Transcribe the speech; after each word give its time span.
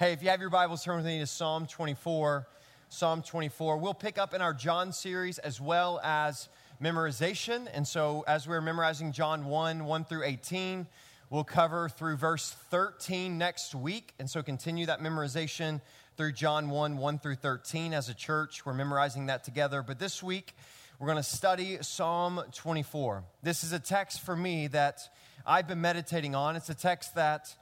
Hey, 0.00 0.14
if 0.14 0.22
you 0.22 0.30
have 0.30 0.40
your 0.40 0.48
Bibles, 0.48 0.82
turn 0.82 0.96
with 0.96 1.04
me 1.04 1.18
to 1.18 1.26
Psalm 1.26 1.66
24. 1.66 2.46
Psalm 2.88 3.20
24. 3.20 3.76
We'll 3.76 3.92
pick 3.92 4.16
up 4.16 4.32
in 4.32 4.40
our 4.40 4.54
John 4.54 4.94
series 4.94 5.38
as 5.38 5.60
well 5.60 6.00
as 6.02 6.48
memorization. 6.82 7.68
And 7.70 7.86
so, 7.86 8.24
as 8.26 8.48
we're 8.48 8.62
memorizing 8.62 9.12
John 9.12 9.44
1 9.44 9.84
1 9.84 10.04
through 10.06 10.24
18, 10.24 10.86
we'll 11.28 11.44
cover 11.44 11.90
through 11.90 12.16
verse 12.16 12.56
13 12.70 13.36
next 13.36 13.74
week. 13.74 14.14
And 14.18 14.30
so, 14.30 14.42
continue 14.42 14.86
that 14.86 15.02
memorization 15.02 15.82
through 16.16 16.32
John 16.32 16.70
1 16.70 16.96
1 16.96 17.18
through 17.18 17.34
13 17.34 17.92
as 17.92 18.08
a 18.08 18.14
church. 18.14 18.64
We're 18.64 18.72
memorizing 18.72 19.26
that 19.26 19.44
together. 19.44 19.82
But 19.82 19.98
this 19.98 20.22
week, 20.22 20.56
we're 20.98 21.08
going 21.08 21.18
to 21.18 21.22
study 21.22 21.76
Psalm 21.82 22.40
24. 22.54 23.22
This 23.42 23.64
is 23.64 23.74
a 23.74 23.78
text 23.78 24.22
for 24.22 24.34
me 24.34 24.66
that 24.68 25.10
I've 25.44 25.68
been 25.68 25.82
meditating 25.82 26.34
on. 26.34 26.56
It's 26.56 26.70
a 26.70 26.74
text 26.74 27.16
that 27.16 27.54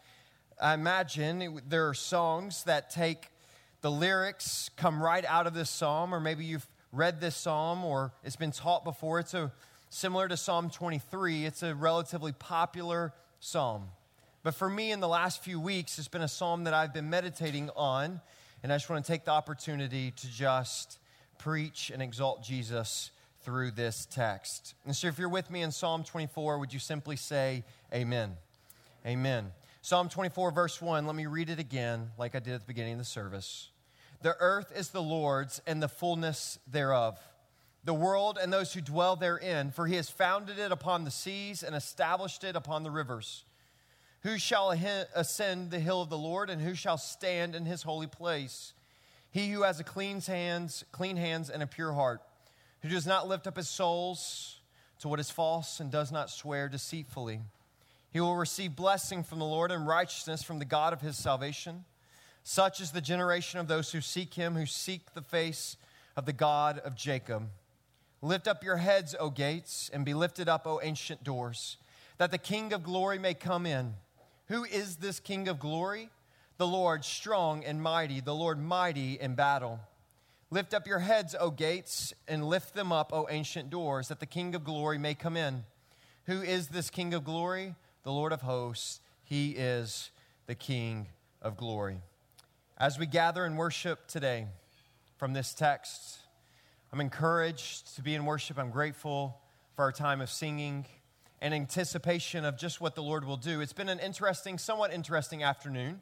I 0.61 0.75
imagine 0.75 1.61
there 1.69 1.89
are 1.89 1.95
songs 1.95 2.65
that 2.65 2.91
take 2.91 3.29
the 3.81 3.91
lyrics, 3.91 4.71
come 4.77 5.01
right 5.01 5.25
out 5.25 5.47
of 5.47 5.55
this 5.55 5.71
psalm, 5.71 6.13
or 6.13 6.19
maybe 6.19 6.45
you've 6.45 6.67
read 6.93 7.21
this 7.21 7.37
psalm 7.37 7.85
or 7.85 8.13
it's 8.25 8.37
been 8.37 8.51
taught 8.51 8.85
before. 8.85 9.21
It's 9.21 9.35
a, 9.35 9.53
similar 9.91 10.27
to 10.29 10.37
Psalm 10.37 10.71
23, 10.71 11.45
it's 11.45 11.63
a 11.63 11.75
relatively 11.75 12.33
popular 12.33 13.13
psalm. 13.41 13.89
But 14.43 14.55
for 14.55 14.69
me, 14.69 14.91
in 14.91 15.01
the 15.01 15.09
last 15.09 15.43
few 15.43 15.61
weeks, 15.61 15.99
it's 15.99 16.09
been 16.09 16.23
a 16.23 16.29
psalm 16.29 16.65
that 16.65 16.75
I've 16.75 16.95
been 16.95 17.11
meditating 17.11 17.71
on, 17.77 18.21
and 18.63 18.73
I 18.73 18.77
just 18.77 18.89
want 18.91 19.05
to 19.05 19.13
take 19.13 19.25
the 19.25 19.31
opportunity 19.31 20.11
to 20.11 20.29
just 20.29 20.99
preach 21.39 21.91
and 21.91 22.03
exalt 22.03 22.43
Jesus 22.43 23.11
through 23.43 23.73
this 23.73 24.07
text. 24.11 24.75
And 24.85 24.95
so, 24.95 25.07
if 25.07 25.19
you're 25.19 25.29
with 25.29 25.51
me 25.51 25.63
in 25.63 25.71
Psalm 25.71 26.03
24, 26.03 26.59
would 26.59 26.73
you 26.73 26.79
simply 26.79 27.17
say, 27.17 27.65
Amen? 27.93 28.37
Amen. 29.07 29.53
Psalm 29.89 30.11
24, 30.11 30.51
verse 30.51 30.83
1, 30.83 31.07
let 31.07 31.17
me 31.17 31.25
read 31.25 31.49
it 31.49 31.59
again, 31.59 32.11
like 32.19 32.35
I 32.35 32.41
did 32.41 32.53
at 32.53 32.61
the 32.61 32.67
beginning 32.67 32.93
of 32.93 32.99
the 32.99 33.07
service. 33.07 33.71
The 34.21 34.37
earth 34.39 34.71
is 34.77 34.91
the 34.91 35.01
Lord's 35.01 35.63
and 35.67 35.83
the 35.83 35.89
fullness 35.89 36.59
thereof, 36.71 37.19
the 37.85 37.95
world 37.95 38.39
and 38.39 38.53
those 38.53 38.75
who 38.75 38.83
dwell 38.83 39.17
therein, 39.17 39.71
for 39.71 39.87
he 39.87 39.95
has 39.95 40.11
founded 40.11 40.59
it 40.59 40.73
upon 40.73 41.05
the 41.05 41.11
seas 41.11 41.63
and 41.63 41.75
established 41.75 42.45
it 42.45 42.55
upon 42.55 42.83
the 42.83 42.91
rivers. 42.91 43.47
Who 44.25 44.37
shall 44.37 44.73
ascend 44.73 45.71
the 45.71 45.81
hill 45.81 46.03
of 46.03 46.11
the 46.11 46.19
Lord, 46.19 46.51
and 46.51 46.61
who 46.61 46.75
shall 46.75 46.99
stand 46.99 47.55
in 47.55 47.65
his 47.65 47.83
holy 47.83 48.09
place? 48.09 48.75
He 49.31 49.51
who 49.51 49.63
has 49.63 49.81
a 49.81 49.85
clean 49.85 50.21
hands, 50.21 50.85
clean 50.93 51.17
hands 51.17 51.49
and 51.49 51.63
a 51.63 51.67
pure 51.67 51.95
heart, 51.95 52.21
who 52.83 52.91
does 52.91 53.07
not 53.07 53.27
lift 53.27 53.47
up 53.47 53.57
his 53.57 53.71
souls 53.71 54.61
to 55.01 55.09
what 55.09 55.19
is 55.19 55.31
false 55.31 55.81
and 55.81 55.91
does 55.91 56.13
not 56.13 56.29
swear 56.29 56.69
deceitfully 56.69 57.41
he 58.19 58.21
will 58.21 58.35
receive 58.35 58.75
blessing 58.75 59.23
from 59.23 59.39
the 59.39 59.45
Lord 59.45 59.71
and 59.71 59.87
righteousness 59.87 60.43
from 60.43 60.59
the 60.59 60.65
God 60.65 60.93
of 60.93 61.01
his 61.01 61.17
salvation. 61.17 61.85
Such 62.43 62.81
is 62.81 62.91
the 62.91 63.01
generation 63.01 63.61
of 63.61 63.69
those 63.69 63.93
who 63.93 64.01
seek 64.01 64.35
him, 64.35 64.57
who 64.57 64.67
seek 64.67 65.15
the 65.15 65.23
face 65.23 65.77
of 66.17 66.27
the 66.27 66.33
God 66.33 66.81
of 66.81 66.97
Jacob. 66.97 67.49
Lift 68.21 68.49
up 68.49 68.65
your 68.65 68.79
heads, 68.79 69.15
O 69.21 69.31
gates, 69.31 69.89
and 69.95 70.05
be 70.05 70.15
lifted 70.15 70.49
up, 70.49 70.67
O 70.67 70.81
ancient 70.83 71.23
doors, 71.23 71.77
that 72.17 72.33
the 72.33 72.39
King 72.39 72.73
of 72.73 72.83
glory 72.83 73.21
may 73.21 73.35
come 73.35 73.67
in. 73.67 73.95
Who 74.49 74.65
is 74.65 74.97
this 74.97 75.21
King 75.21 75.47
of 75.47 75.61
glory? 75.61 76.11
The 76.57 76.67
Lord 76.67 77.05
strong 77.05 77.65
and 77.65 77.81
mighty, 77.81 78.19
the 78.19 78.35
Lord 78.35 78.59
mighty 78.59 79.13
in 79.13 79.37
battle. 79.37 79.79
Lift 80.51 80.75
up 80.75 80.89
your 80.89 80.99
heads, 80.99 81.37
O 81.39 81.53
gates, 81.53 82.13
and 82.27 82.45
lift 82.45 82.75
them 82.75 82.91
up, 82.91 83.13
O 83.13 83.29
ancient 83.31 83.71
doors, 83.71 84.09
that 84.09 84.19
the 84.19 84.27
King 84.27 84.57
of 84.57 84.65
glory 84.65 84.99
may 84.99 85.15
come 85.15 85.37
in. 85.37 85.63
Who 86.25 86.43
is 86.43 86.67
this 86.67 86.91
King 86.91 87.15
of 87.15 87.23
glory? 87.23 87.77
The 88.03 88.13
Lord 88.13 88.33
of 88.33 88.43
hosts. 88.43 89.01
He 89.25 89.51
is 89.51 90.11
the 90.47 90.55
King 90.55 91.09
of 91.43 91.57
glory. 91.57 92.01
As 92.79 92.99
we 92.99 93.07
gather 93.07 93.45
and 93.45 93.59
worship 93.59 94.07
today 94.07 94.47
from 95.17 95.33
this 95.33 95.53
text, 95.53 96.19
I'm 96.93 97.01
encouraged 97.01 97.97
to 97.97 98.03
be 98.03 98.15
in 98.15 98.25
worship. 98.25 98.59
I'm 98.59 98.71
grateful 98.71 99.41
for 99.75 99.83
our 99.83 99.93
time 99.93 100.21
of 100.21 100.31
singing 100.31 100.87
and 101.41 101.53
anticipation 101.53 102.45
of 102.45 102.57
just 102.57 102.81
what 102.81 102.95
the 102.95 103.03
Lord 103.03 103.25
will 103.25 103.37
do. 103.37 103.61
It's 103.61 103.73
been 103.73 103.89
an 103.89 103.99
interesting, 103.99 104.59
somewhat 104.59 104.93
interesting 104.93 105.43
afternoon. 105.43 106.01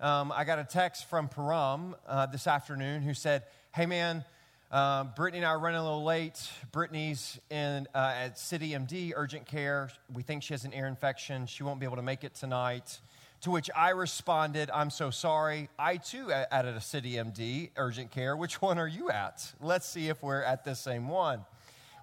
Um, 0.00 0.32
I 0.32 0.44
got 0.44 0.58
a 0.58 0.64
text 0.64 1.08
from 1.08 1.28
Param 1.28 1.94
uh, 2.06 2.26
this 2.26 2.46
afternoon 2.46 3.02
who 3.02 3.14
said, 3.14 3.44
Hey 3.74 3.86
man, 3.86 4.24
uh, 4.72 5.04
Brittany 5.04 5.38
and 5.38 5.46
I 5.46 5.50
are 5.50 5.58
running 5.58 5.80
a 5.80 5.82
little 5.82 6.02
late. 6.02 6.50
Brittany's 6.72 7.38
in 7.50 7.86
uh, 7.94 8.14
at 8.16 8.38
City 8.38 8.70
MD 8.70 9.12
urgent 9.14 9.44
care. 9.44 9.90
We 10.14 10.22
think 10.22 10.42
she 10.42 10.54
has 10.54 10.64
an 10.64 10.72
ear 10.72 10.86
infection. 10.86 11.46
She 11.46 11.62
won't 11.62 11.78
be 11.78 11.84
able 11.84 11.96
to 11.96 12.02
make 12.02 12.24
it 12.24 12.34
tonight. 12.34 12.98
To 13.42 13.50
which 13.50 13.68
I 13.76 13.90
responded, 13.90 14.70
I'm 14.72 14.88
so 14.88 15.10
sorry. 15.10 15.68
I 15.78 15.98
too 15.98 16.32
added 16.32 16.74
a 16.74 16.80
City 16.80 17.14
MD 17.14 17.68
urgent 17.76 18.12
care. 18.12 18.34
Which 18.34 18.62
one 18.62 18.78
are 18.78 18.88
you 18.88 19.10
at? 19.10 19.52
Let's 19.60 19.86
see 19.86 20.08
if 20.08 20.22
we're 20.22 20.42
at 20.42 20.64
the 20.64 20.74
same 20.74 21.06
one. 21.06 21.44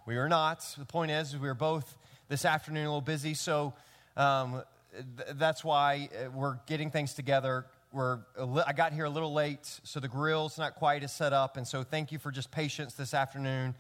We 0.06 0.18
are 0.18 0.30
not. 0.30 0.63
The 0.78 0.86
point 0.86 1.09
is, 1.09 1.36
we 1.36 1.47
are 1.50 1.56
both 1.56 1.96
this 2.28 2.46
afternoon 2.46 2.86
a 2.86 2.90
little 2.90 3.01
busy, 3.01 3.34
so 3.34 3.74
um, 4.16 4.62
th- 4.94 5.30
that's 5.36 5.63
why 5.63 6.09
uh, 6.13 6.30
we're 6.31 6.59
getting 6.68 6.91
things 6.91 7.16
together 7.16 7.66
we're 7.92 8.20
I 8.66 8.74
got 8.74 8.94
here 8.94 9.06
a 9.06 9.10
little 9.10 9.34
late, 9.34 9.80
so 9.84 10.00
the 10.00 10.08
grill's 10.08 10.58
not 10.58 10.76
quite 10.76 11.04
as 11.04 11.12
set 11.12 11.34
up, 11.34 11.58
and 11.58 11.68
so 11.68 11.84
thank 11.84 12.12
you 12.12 12.20
for 12.20 12.32
just 12.32 12.52
patience 12.52 12.94
this 12.94 13.14
afternoon. 13.14 13.74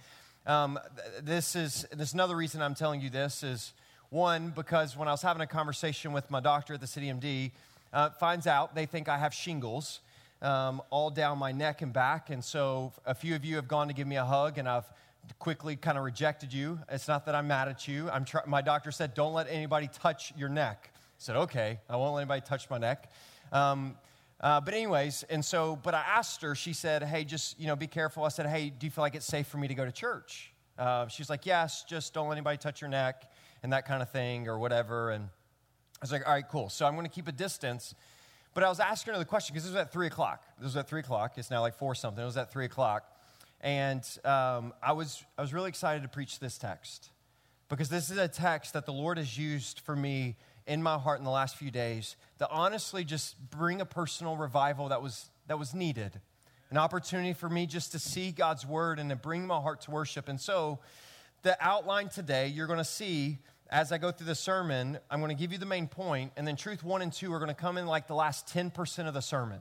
Um, 0.47 0.79
this 1.21 1.55
is 1.55 1.85
this 1.93 2.09
is 2.09 2.13
another 2.13 2.35
reason 2.35 2.61
I'm 2.61 2.75
telling 2.75 3.01
you 3.01 3.09
this 3.09 3.43
is 3.43 3.73
one 4.09 4.49
because 4.55 4.97
when 4.97 5.07
I 5.07 5.11
was 5.11 5.21
having 5.21 5.41
a 5.41 5.47
conversation 5.47 6.11
with 6.11 6.31
my 6.31 6.39
doctor 6.39 6.73
at 6.73 6.81
the 6.81 6.87
City 6.87 7.07
MD, 7.07 7.51
uh, 7.93 8.09
finds 8.09 8.47
out 8.47 8.73
they 8.73 8.87
think 8.87 9.07
I 9.07 9.17
have 9.17 9.33
shingles 9.33 9.99
um, 10.41 10.81
all 10.89 11.11
down 11.11 11.37
my 11.37 11.51
neck 11.51 11.83
and 11.83 11.93
back, 11.93 12.31
and 12.31 12.43
so 12.43 12.93
a 13.05 13.13
few 13.13 13.35
of 13.35 13.45
you 13.45 13.57
have 13.57 13.67
gone 13.67 13.89
to 13.89 13.93
give 13.93 14.07
me 14.07 14.15
a 14.15 14.25
hug, 14.25 14.57
and 14.57 14.67
I've 14.67 14.91
quickly 15.37 15.75
kind 15.75 15.99
of 15.99 16.03
rejected 16.03 16.51
you. 16.51 16.79
It's 16.89 17.07
not 17.07 17.27
that 17.27 17.35
I'm 17.35 17.47
mad 17.47 17.67
at 17.67 17.87
you. 17.87 18.09
I'm 18.09 18.25
try- 18.25 18.41
my 18.47 18.63
doctor 18.63 18.91
said, 18.91 19.13
"Don't 19.13 19.33
let 19.33 19.47
anybody 19.47 19.87
touch 19.87 20.33
your 20.35 20.49
neck." 20.49 20.89
I 20.93 20.97
said, 21.19 21.35
"Okay, 21.35 21.79
I 21.87 21.95
won't 21.95 22.15
let 22.15 22.21
anybody 22.21 22.41
touch 22.41 22.69
my 22.71 22.79
neck." 22.79 23.11
Um, 23.51 23.95
uh, 24.41 24.61
but 24.61 24.73
anyways, 24.73 25.23
and 25.29 25.43
so, 25.43 25.77
but 25.83 25.93
I 25.93 25.99
asked 26.01 26.41
her, 26.43 26.55
she 26.55 26.71
said, 26.71 27.03
hey, 27.03 27.25
just, 27.25 27.59
you 27.59 27.67
know, 27.67 27.75
be 27.75 27.87
careful. 27.87 28.23
I 28.23 28.29
said, 28.29 28.45
hey, 28.45 28.69
do 28.69 28.85
you 28.85 28.91
feel 28.91 29.03
like 29.03 29.15
it's 29.15 29.25
safe 29.25 29.47
for 29.47 29.57
me 29.57 29.67
to 29.67 29.73
go 29.73 29.83
to 29.83 29.91
church? 29.91 30.53
Uh, 30.77 31.07
she's 31.07 31.29
like, 31.29 31.45
yes, 31.45 31.83
just 31.83 32.13
don't 32.13 32.29
let 32.29 32.35
anybody 32.35 32.57
touch 32.57 32.79
your 32.79 32.89
neck 32.89 33.29
and 33.63 33.73
that 33.73 33.85
kind 33.85 34.01
of 34.01 34.09
thing 34.09 34.47
or 34.47 34.57
whatever. 34.57 35.11
And 35.11 35.25
I 35.25 35.99
was 36.01 36.11
like, 36.11 36.25
all 36.25 36.33
right, 36.33 36.47
cool. 36.47 36.69
So 36.69 36.85
I'm 36.85 36.93
going 36.93 37.05
to 37.05 37.11
keep 37.11 37.27
a 37.27 37.33
distance. 37.33 37.95
But 38.53 38.63
I 38.63 38.69
was 38.69 38.79
asking 38.79 39.13
her 39.13 39.19
the 39.19 39.25
question 39.25 39.53
because 39.53 39.65
this 39.65 39.73
was 39.73 39.81
at 39.81 39.91
3 39.91 40.07
o'clock. 40.07 40.43
This 40.57 40.67
was 40.67 40.77
at 40.77 40.87
3 40.87 41.01
o'clock. 41.01 41.33
It's 41.37 41.51
now 41.51 41.61
like 41.61 41.75
4 41.75 41.93
something. 41.95 42.23
It 42.23 42.25
was 42.25 42.37
at 42.37 42.51
3 42.51 42.65
o'clock. 42.65 43.03
And 43.61 44.03
um, 44.23 44.73
I, 44.81 44.93
was, 44.93 45.23
I 45.37 45.41
was 45.41 45.53
really 45.53 45.67
excited 45.67 46.03
to 46.03 46.09
preach 46.09 46.39
this 46.39 46.57
text 46.57 47.09
because 47.67 47.89
this 47.89 48.09
is 48.09 48.17
a 48.17 48.27
text 48.29 48.73
that 48.73 48.85
the 48.85 48.93
Lord 48.93 49.17
has 49.17 49.37
used 49.37 49.81
for 49.81 49.95
me 49.95 50.37
in 50.69 50.83
my 50.83 50.97
heart 50.97 51.17
in 51.17 51.25
the 51.25 51.31
last 51.31 51.57
few 51.57 51.71
days 51.71 52.15
to 52.37 52.49
honestly 52.49 53.03
just 53.03 53.35
bring 53.49 53.81
a 53.81 53.85
personal 53.85 54.37
revival 54.37 54.89
that 54.89 55.01
was, 55.01 55.29
that 55.47 55.57
was 55.57 55.73
needed. 55.73 56.21
An 56.69 56.77
opportunity 56.77 57.33
for 57.33 57.49
me 57.49 57.65
just 57.65 57.91
to 57.93 57.99
see 57.99 58.31
God's 58.31 58.65
word 58.65 58.99
and 58.99 59.09
to 59.09 59.15
bring 59.15 59.47
my 59.47 59.59
heart 59.59 59.81
to 59.81 59.91
worship. 59.91 60.29
And 60.29 60.39
so, 60.39 60.79
the 61.41 61.57
outline 61.59 62.09
today, 62.09 62.47
you're 62.47 62.67
going 62.67 62.79
to 62.79 62.85
see 62.85 63.39
as 63.69 63.91
I 63.91 63.97
go 63.97 64.11
through 64.11 64.27
the 64.27 64.35
sermon, 64.35 64.97
I'm 65.09 65.19
going 65.19 65.35
to 65.35 65.39
give 65.39 65.51
you 65.51 65.57
the 65.57 65.65
main 65.65 65.87
point, 65.87 66.31
and 66.35 66.47
then 66.47 66.55
truth 66.55 66.83
one 66.83 67.01
and 67.01 67.13
two 67.13 67.31
are 67.33 67.39
going 67.39 67.49
to 67.49 67.55
come 67.55 67.77
in 67.77 67.85
like 67.85 68.07
the 68.07 68.15
last 68.15 68.47
10% 68.47 69.07
of 69.07 69.13
the 69.13 69.21
sermon. 69.21 69.59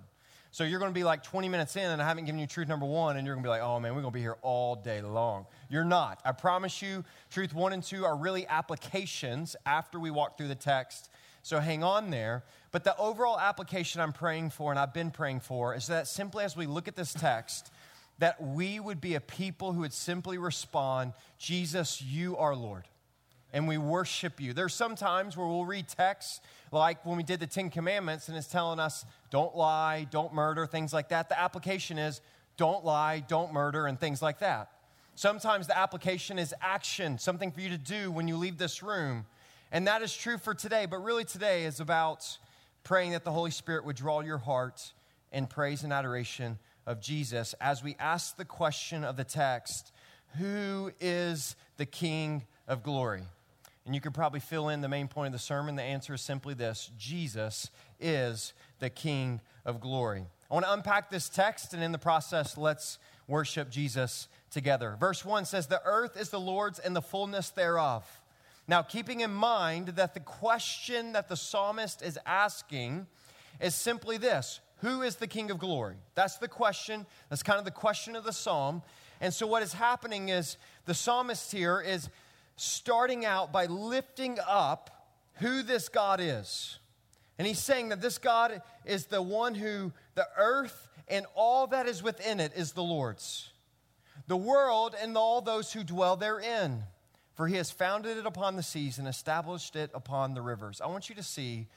So 0.51 0.65
you're 0.65 0.79
going 0.79 0.91
to 0.91 0.99
be 0.99 1.05
like 1.05 1.23
20 1.23 1.49
minutes 1.49 1.77
in, 1.77 1.85
and 1.91 2.01
I 2.01 2.07
haven't 2.07 2.25
given 2.25 2.41
you 2.41 2.47
truth 2.47 2.69
number 2.69 2.87
one, 2.87 3.17
and 3.17 3.27
you're 3.27 3.35
going 3.35 3.43
to 3.43 3.47
be 3.47 3.51
like, 3.51 3.63
oh 3.63 3.79
man, 3.79 3.95
we're 3.95 4.01
going 4.01 4.13
to 4.13 4.17
be 4.17 4.23
here 4.23 4.39
all 4.43 4.75
day 4.75 5.03
long. 5.03 5.47
You're 5.69 5.85
not. 5.85 6.21
I 6.25 6.33
promise 6.33 6.81
you, 6.81 7.05
truth 7.31 7.55
one 7.55 7.73
and 7.73 7.83
two 7.83 8.05
are 8.05 8.17
really 8.17 8.47
applications 8.47 9.57
after 9.67 10.01
we 10.01 10.11
walk 10.11 10.39
through 10.39 10.49
the 10.49 10.55
text. 10.55 11.11
So 11.43 11.61
hang 11.61 11.83
on 11.83 12.11
there. 12.11 12.45
But 12.73 12.85
the 12.85 12.97
overall 12.97 13.39
application 13.39 14.01
I'm 14.01 14.13
praying 14.13 14.51
for, 14.51 14.71
and 14.71 14.79
I've 14.79 14.95
been 14.95 15.11
praying 15.11 15.41
for, 15.41 15.75
is 15.75 15.87
that 15.89 16.09
simply 16.09 16.45
as 16.45 16.57
we 16.57 16.67
look 16.67 16.89
at 16.89 16.97
this 16.97 17.13
text, 17.13 17.71
that 18.19 18.43
we 18.43 18.81
would 18.81 19.01
be 19.01 19.15
a 19.15 19.21
people 19.21 19.73
who 19.73 19.81
would 19.81 19.93
simply 19.93 20.39
respond, 20.39 21.13
Jesus, 21.39 22.03
you 22.03 22.37
are 22.37 22.57
Lord 22.57 22.85
and 23.53 23.67
we 23.67 23.79
worship 23.79 24.41
you. 24.41 24.53
There's 24.53 24.75
some 24.75 24.95
times 24.95 25.37
where 25.37 25.47
we'll 25.47 25.65
read 25.65 25.89
texts 25.89 26.41
like 26.71 27.05
when 27.07 27.17
we 27.17 27.23
did 27.23 27.41
the 27.41 27.47
Ten 27.47 27.71
Commandments 27.71 28.29
and 28.29 28.37
it's 28.37 28.47
telling 28.47 28.79
us, 28.79 29.05
don't 29.31 29.57
lie, 29.57 30.07
don't 30.11 30.35
murder, 30.35 30.67
things 30.67 30.93
like 30.93 31.09
that. 31.09 31.29
The 31.29 31.41
application 31.41 31.99
is, 31.99 32.21
don't 32.57 32.85
lie, 32.85 33.21
don't 33.21 33.53
murder, 33.53 33.87
and 33.87 33.99
things 33.99 34.21
like 34.21 34.41
that. 34.41 34.71
Sometimes 35.15 35.67
the 35.67 35.77
application 35.77 36.39
is 36.39 36.55
action, 36.61 37.19
something 37.19 37.51
for 37.51 37.61
you 37.61 37.71
to 37.71 37.79
do 37.79 38.11
when 38.11 38.29
you 38.29 38.37
leave 38.37 38.59
this 38.59 38.83
room. 38.83 39.27
And 39.73 39.87
that 39.87 40.03
is 40.03 40.15
true 40.15 40.39
for 40.39 40.55
today, 40.55 40.87
but 40.87 40.99
really 40.99 41.25
today 41.25 41.65
is 41.65 41.81
about 41.81 42.39
praying 42.85 43.13
that 43.13 43.25
the 43.25 43.33
Holy 43.33 43.51
Spirit 43.51 43.85
would 43.85 43.97
draw 43.97 44.21
your 44.21 44.39
heart 44.39 44.93
in 45.33 45.47
praise 45.47 45.83
and 45.85 45.93
adoration 45.93 46.59
of 46.87 47.01
Jesus 47.01 47.55
as 47.61 47.83
we 47.83 47.97
ask 47.99 48.37
the 48.37 48.45
question 48.45 49.05
of 49.05 49.17
the 49.17 49.25
text 49.25 49.93
Who 50.39 50.93
is 51.01 51.57
the 51.77 51.87
King 51.87 52.45
of 52.67 52.83
glory? 52.83 53.23
And 53.89 53.95
you 53.95 54.03
could 54.03 54.13
probably 54.13 54.41
fill 54.41 54.69
in 54.69 54.83
the 54.83 54.89
main 54.89 55.09
point 55.09 55.29
of 55.29 55.33
the 55.33 55.39
sermon. 55.39 55.75
The 55.75 55.83
answer 55.83 56.13
is 56.13 56.21
simply 56.21 56.53
this 56.53 56.91
Jesus 56.99 57.71
is 57.99 58.53
the 58.81 58.91
King 58.91 59.41
of 59.65 59.81
glory. 59.81 60.27
I 60.51 60.55
want 60.55 60.67
to 60.67 60.75
unpack 60.75 61.09
this 61.09 61.31
text, 61.31 61.73
and 61.73 61.83
in 61.83 61.93
the 61.93 61.99
process, 61.99 62.59
let's 62.59 62.99
worship 63.27 63.71
Jesus 63.71 64.29
together. 64.51 64.95
Verse 65.01 65.25
1 65.25 65.47
says, 65.47 65.69
The 65.69 65.81
earth 65.87 66.21
is 66.21 66.29
the 66.29 66.39
Lord's 66.39 66.79
and 66.79 66.95
the 66.95 67.01
fullness 67.01 67.49
thereof. 67.49 68.05
Now, 68.67 68.83
keeping 68.83 69.21
in 69.21 69.33
mind 69.33 69.89
that 69.97 70.13
the 70.13 70.21
question 70.21 71.15
that 71.15 71.31
the 71.31 71.37
psalmist 71.37 72.03
is 72.03 72.19
asking 72.27 73.07
is 73.59 73.75
simply 73.75 74.19
this 74.19 74.61
Who 74.83 75.01
is 75.01 75.17
the 75.17 75.27
King 75.27 75.51
of 75.51 75.59
glory? 75.59 75.97
That's 76.15 76.37
the 76.37 76.47
question. 76.47 77.07
That's 77.31 77.43
kind 77.43 77.59
of 77.59 77.65
the 77.65 77.71
question 77.71 78.17
of 78.17 78.25
the 78.25 78.35
psalm. 78.35 78.83
And 79.19 79.33
so, 79.33 79.47
what 79.47 79.63
is 79.63 79.73
happening 79.73 80.29
is 80.29 80.59
the 80.85 80.93
psalmist 80.93 81.51
here 81.51 81.81
is 81.81 82.11
starting 82.61 83.25
out 83.25 83.53
by 83.53 83.67
lifting 83.67 84.39
up 84.47 85.09
who 85.35 85.63
this 85.63 85.89
God 85.89 86.21
is. 86.21 86.79
And 87.39 87.47
he's 87.47 87.61
saying 87.61 87.91
that 87.91 88.01
this 88.01 88.19
God 88.19 88.63
is 88.85 89.07
the 89.07 89.23
one 89.23 89.55
who 89.55 89.93
the 90.15 90.27
earth 90.37 90.89
and 91.07 91.25
all 91.35 91.69
that 91.69 91.87
is 91.87 92.03
within 92.03 92.41
it 92.41 92.53
is 92.57 92.73
the 92.73 92.83
Lord's, 92.83 93.51
the 94.27 94.37
world 94.37 94.95
and 95.01 95.17
all 95.17 95.41
those 95.41 95.73
who 95.73 95.85
dwell 95.85 96.17
therein. 96.17 96.85
For 97.35 97.47
he 97.47 97.55
has 97.55 97.71
founded 97.71 98.17
it 98.17 98.27
upon 98.27 98.57
the 98.57 98.65
seas 98.65 98.99
and 98.99 99.07
established 99.07 99.77
it 99.77 99.93
upon 99.95 100.35
the 100.35 100.43
rivers. 100.43 100.81
I 100.81 100.89
want 100.89 101.09
you 101.09 101.15
to 101.15 101.23
see 101.23 101.69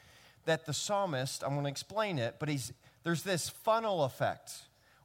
that 0.46 0.66
the 0.66 0.74
psalmist, 0.74 1.44
I'm 1.44 1.52
going 1.52 1.66
to 1.66 1.70
explain 1.70 2.18
it, 2.18 2.38
but 2.40 2.50
he's, 2.50 2.74
there's 3.04 3.22
this 3.22 3.48
funnel 3.48 4.04
effect 4.04 4.54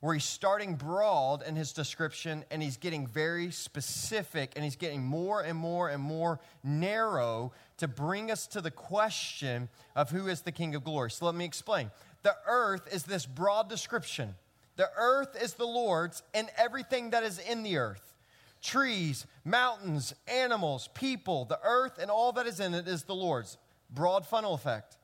where 0.06 0.14
he's 0.14 0.24
starting 0.24 0.76
broad 0.76 1.42
in 1.42 1.56
his 1.56 1.72
description 1.72 2.44
and 2.52 2.62
he's 2.62 2.76
getting 2.76 3.08
very 3.08 3.50
specific 3.50 4.52
and 4.54 4.62
he's 4.62 4.76
getting 4.76 5.02
more 5.02 5.40
and 5.40 5.58
more 5.58 5.88
and 5.88 6.00
more 6.00 6.38
narrow 6.62 7.50
to 7.76 7.88
bring 7.88 8.30
us 8.30 8.46
to 8.46 8.60
the 8.60 8.70
question 8.70 9.68
of 9.96 10.08
who 10.10 10.28
is 10.28 10.42
the 10.42 10.52
King 10.52 10.76
of 10.76 10.84
glory. 10.84 11.10
So 11.10 11.26
let 11.26 11.34
me 11.34 11.44
explain. 11.44 11.90
The 12.22 12.36
earth 12.46 12.86
is 12.94 13.02
this 13.02 13.26
broad 13.26 13.68
description. 13.68 14.36
The 14.76 14.88
earth 14.96 15.36
is 15.42 15.54
the 15.54 15.66
Lord's 15.66 16.22
and 16.34 16.48
everything 16.56 17.10
that 17.10 17.24
is 17.24 17.40
in 17.40 17.64
the 17.64 17.78
earth 17.78 18.14
trees, 18.62 19.26
mountains, 19.44 20.14
animals, 20.28 20.88
people, 20.94 21.46
the 21.46 21.58
earth, 21.64 21.98
and 21.98 22.12
all 22.12 22.30
that 22.30 22.46
is 22.46 22.60
in 22.60 22.74
it 22.74 22.86
is 22.86 23.02
the 23.02 23.14
Lord's. 23.14 23.58
Broad 23.90 24.24
funnel 24.24 24.54
effect. 24.54 24.98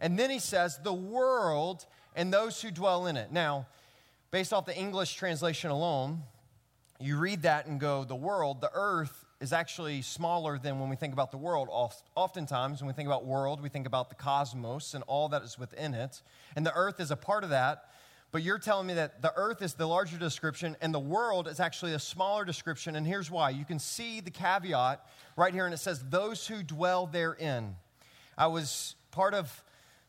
And 0.00 0.18
then 0.18 0.30
he 0.30 0.40
says, 0.40 0.80
the 0.82 0.92
world 0.92 1.86
and 2.16 2.32
those 2.32 2.60
who 2.60 2.72
dwell 2.72 3.06
in 3.06 3.16
it. 3.16 3.30
Now, 3.30 3.66
based 4.30 4.52
off 4.52 4.66
the 4.66 4.76
English 4.76 5.14
translation 5.14 5.70
alone, 5.70 6.22
you 7.00 7.16
read 7.16 7.42
that 7.42 7.66
and 7.66 7.78
go, 7.80 8.04
the 8.04 8.16
world, 8.16 8.60
the 8.60 8.70
earth 8.74 9.24
is 9.40 9.52
actually 9.52 10.02
smaller 10.02 10.58
than 10.58 10.80
when 10.80 10.88
we 10.88 10.96
think 10.96 11.12
about 11.12 11.30
the 11.30 11.38
world. 11.38 11.68
Oftentimes, 12.16 12.80
when 12.80 12.88
we 12.88 12.92
think 12.92 13.06
about 13.06 13.24
world, 13.24 13.62
we 13.62 13.68
think 13.68 13.86
about 13.86 14.08
the 14.08 14.16
cosmos 14.16 14.94
and 14.94 15.04
all 15.06 15.28
that 15.28 15.42
is 15.42 15.58
within 15.58 15.94
it. 15.94 16.22
And 16.56 16.66
the 16.66 16.74
earth 16.74 16.98
is 16.98 17.10
a 17.10 17.16
part 17.16 17.44
of 17.44 17.50
that. 17.50 17.84
But 18.30 18.42
you're 18.42 18.58
telling 18.58 18.86
me 18.86 18.94
that 18.94 19.22
the 19.22 19.32
earth 19.36 19.62
is 19.62 19.74
the 19.74 19.86
larger 19.86 20.18
description 20.18 20.76
and 20.82 20.92
the 20.92 20.98
world 20.98 21.48
is 21.48 21.60
actually 21.60 21.94
a 21.94 21.98
smaller 21.98 22.44
description. 22.44 22.96
And 22.96 23.06
here's 23.06 23.30
why. 23.30 23.50
You 23.50 23.64
can 23.64 23.78
see 23.78 24.20
the 24.20 24.30
caveat 24.30 25.06
right 25.36 25.54
here, 25.54 25.64
and 25.64 25.72
it 25.72 25.78
says, 25.78 26.02
those 26.10 26.46
who 26.46 26.62
dwell 26.62 27.06
therein. 27.06 27.76
I 28.36 28.48
was 28.48 28.96
part 29.12 29.34
of 29.34 29.62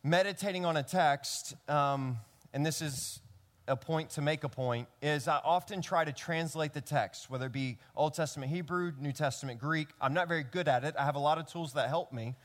meditating 0.03 0.65
on 0.65 0.75
a 0.75 0.83
text, 0.83 1.55
um, 1.69 2.17
and 2.53 2.65
this 2.65 2.81
is 2.81 3.21
a 3.69 3.75
point 3.75 4.09
to 4.11 4.21
make 4.21 4.43
a 4.43 4.49
point 4.49 4.87
is 5.01 5.27
I 5.27 5.39
often 5.43 5.81
try 5.81 6.03
to 6.03 6.11
translate 6.11 6.73
the 6.73 6.81
text, 6.81 7.29
whether 7.29 7.45
it 7.45 7.51
be 7.51 7.77
Old 7.95 8.15
Testament 8.15 8.51
Hebrew, 8.51 8.91
New 8.99 9.11
Testament 9.11 9.59
Greek. 9.59 9.89
I'm 10.01 10.13
not 10.13 10.27
very 10.27 10.43
good 10.43 10.67
at 10.67 10.83
it. 10.83 10.95
I 10.97 11.05
have 11.05 11.15
a 11.15 11.19
lot 11.19 11.37
of 11.37 11.47
tools 11.47 11.73
that 11.73 11.87
help 11.87 12.11
me. 12.11 12.35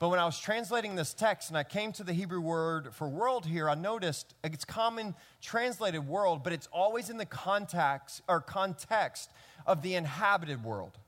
But 0.00 0.08
when 0.08 0.18
I 0.18 0.26
was 0.26 0.38
translating 0.38 0.96
this 0.96 1.14
text 1.14 1.48
and 1.48 1.56
I 1.56 1.62
came 1.62 1.92
to 1.92 2.04
the 2.04 2.12
Hebrew 2.12 2.40
word 2.40 2.92
for 2.92 3.08
world 3.08 3.46
here, 3.46 3.70
I 3.70 3.74
noticed 3.74 4.34
it's 4.42 4.64
common 4.64 5.14
translated 5.40 6.06
world, 6.06 6.42
but 6.42 6.52
it's 6.52 6.68
always 6.72 7.08
in 7.08 7.16
the 7.16 7.26
context 7.26 8.20
or 8.28 8.40
context 8.40 9.30
of 9.66 9.82
the 9.82 9.94
inhabited 9.94 10.64
world. 10.64 10.98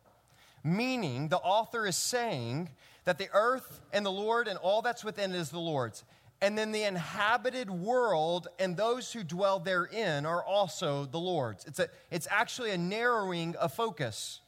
Meaning 0.63 1.29
the 1.29 1.39
author 1.39 1.87
is 1.87 1.97
saying 1.97 2.71
that 3.05 3.19
the 3.19 3.29
earth 3.33 3.81
and 3.93 4.07
the 4.07 4.13
Lord 4.13 4.49
and 4.49 4.59
all 4.59 4.83
that's 4.83 5.05
within 5.05 5.33
it 5.33 5.39
is 5.39 5.51
the 5.51 5.59
Lord's 5.59 6.05
and 6.41 6.57
then 6.57 6.73
the 6.73 6.83
inhabited 6.83 7.71
world 7.71 8.49
and 8.59 8.77
those 8.77 9.13
who 9.13 9.25
dwell 9.25 9.59
therein 9.59 10.27
are 10.27 10.45
also 10.45 11.07
the 11.07 11.19
Lord's. 11.19 11.65
It's, 11.65 11.79
a, 11.79 11.89
it's 12.11 12.29
actually 12.31 12.73
a 12.73 12.79
narrowing 12.79 13.57
of 13.57 13.73
focus. 13.73 14.41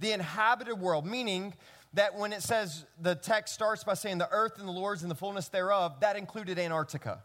The 0.00 0.12
inhabited 0.12 0.76
world, 0.76 1.06
meaning 1.06 1.54
that 1.92 2.16
when 2.16 2.32
it 2.32 2.42
says 2.42 2.84
the 3.00 3.14
text 3.14 3.54
starts 3.54 3.84
by 3.84 3.94
saying 3.94 4.18
the 4.18 4.30
earth 4.30 4.58
and 4.58 4.66
the 4.66 4.72
Lord's 4.72 5.02
and 5.02 5.10
the 5.10 5.14
fullness 5.14 5.48
thereof, 5.48 6.00
that 6.00 6.16
included 6.16 6.58
Antarctica. 6.58 7.22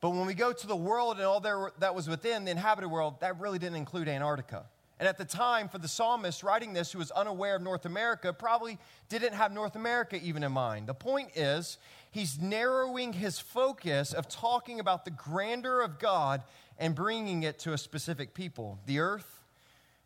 But 0.00 0.10
when 0.10 0.26
we 0.26 0.34
go 0.34 0.52
to 0.52 0.66
the 0.66 0.76
world 0.76 1.16
and 1.16 1.24
all 1.24 1.40
there, 1.40 1.70
that 1.78 1.94
was 1.94 2.08
within 2.08 2.44
the 2.44 2.50
inhabited 2.50 2.88
world, 2.88 3.20
that 3.20 3.38
really 3.40 3.58
didn't 3.58 3.76
include 3.76 4.08
Antarctica. 4.08 4.66
And 4.98 5.08
at 5.08 5.18
the 5.18 5.24
time, 5.24 5.68
for 5.68 5.78
the 5.78 5.88
psalmist 5.88 6.42
writing 6.42 6.72
this, 6.72 6.92
who 6.92 6.98
was 6.98 7.10
unaware 7.10 7.56
of 7.56 7.62
North 7.62 7.84
America, 7.84 8.32
probably 8.32 8.78
didn't 9.08 9.32
have 9.32 9.52
North 9.52 9.74
America 9.74 10.18
even 10.22 10.44
in 10.44 10.52
mind. 10.52 10.86
The 10.86 10.94
point 10.94 11.30
is, 11.36 11.78
he's 12.12 12.40
narrowing 12.40 13.12
his 13.12 13.40
focus 13.40 14.12
of 14.12 14.28
talking 14.28 14.78
about 14.78 15.04
the 15.04 15.10
grandeur 15.10 15.80
of 15.80 15.98
God 15.98 16.42
and 16.78 16.94
bringing 16.94 17.42
it 17.42 17.58
to 17.60 17.72
a 17.72 17.78
specific 17.78 18.34
people. 18.34 18.78
The 18.86 19.00
earth 19.00 19.40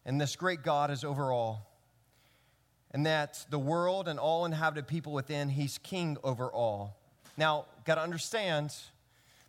and 0.07 0.19
this 0.19 0.37
great 0.37 0.63
God 0.63 0.91
is 0.91 1.05
over 1.05 1.31
all. 1.33 1.67
And 2.93 3.05
that 3.05 3.45
the 3.51 3.59
world 3.59 4.09
and 4.09 4.19
all 4.19 4.47
inhabited 4.47 4.87
people 4.87 5.13
within, 5.13 5.51
he's 5.51 5.77
king 5.77 6.17
over 6.25 6.47
all. 6.47 6.97
Now, 7.37 7.67
got 7.85 7.97
to 7.97 8.01
understand 8.01 8.75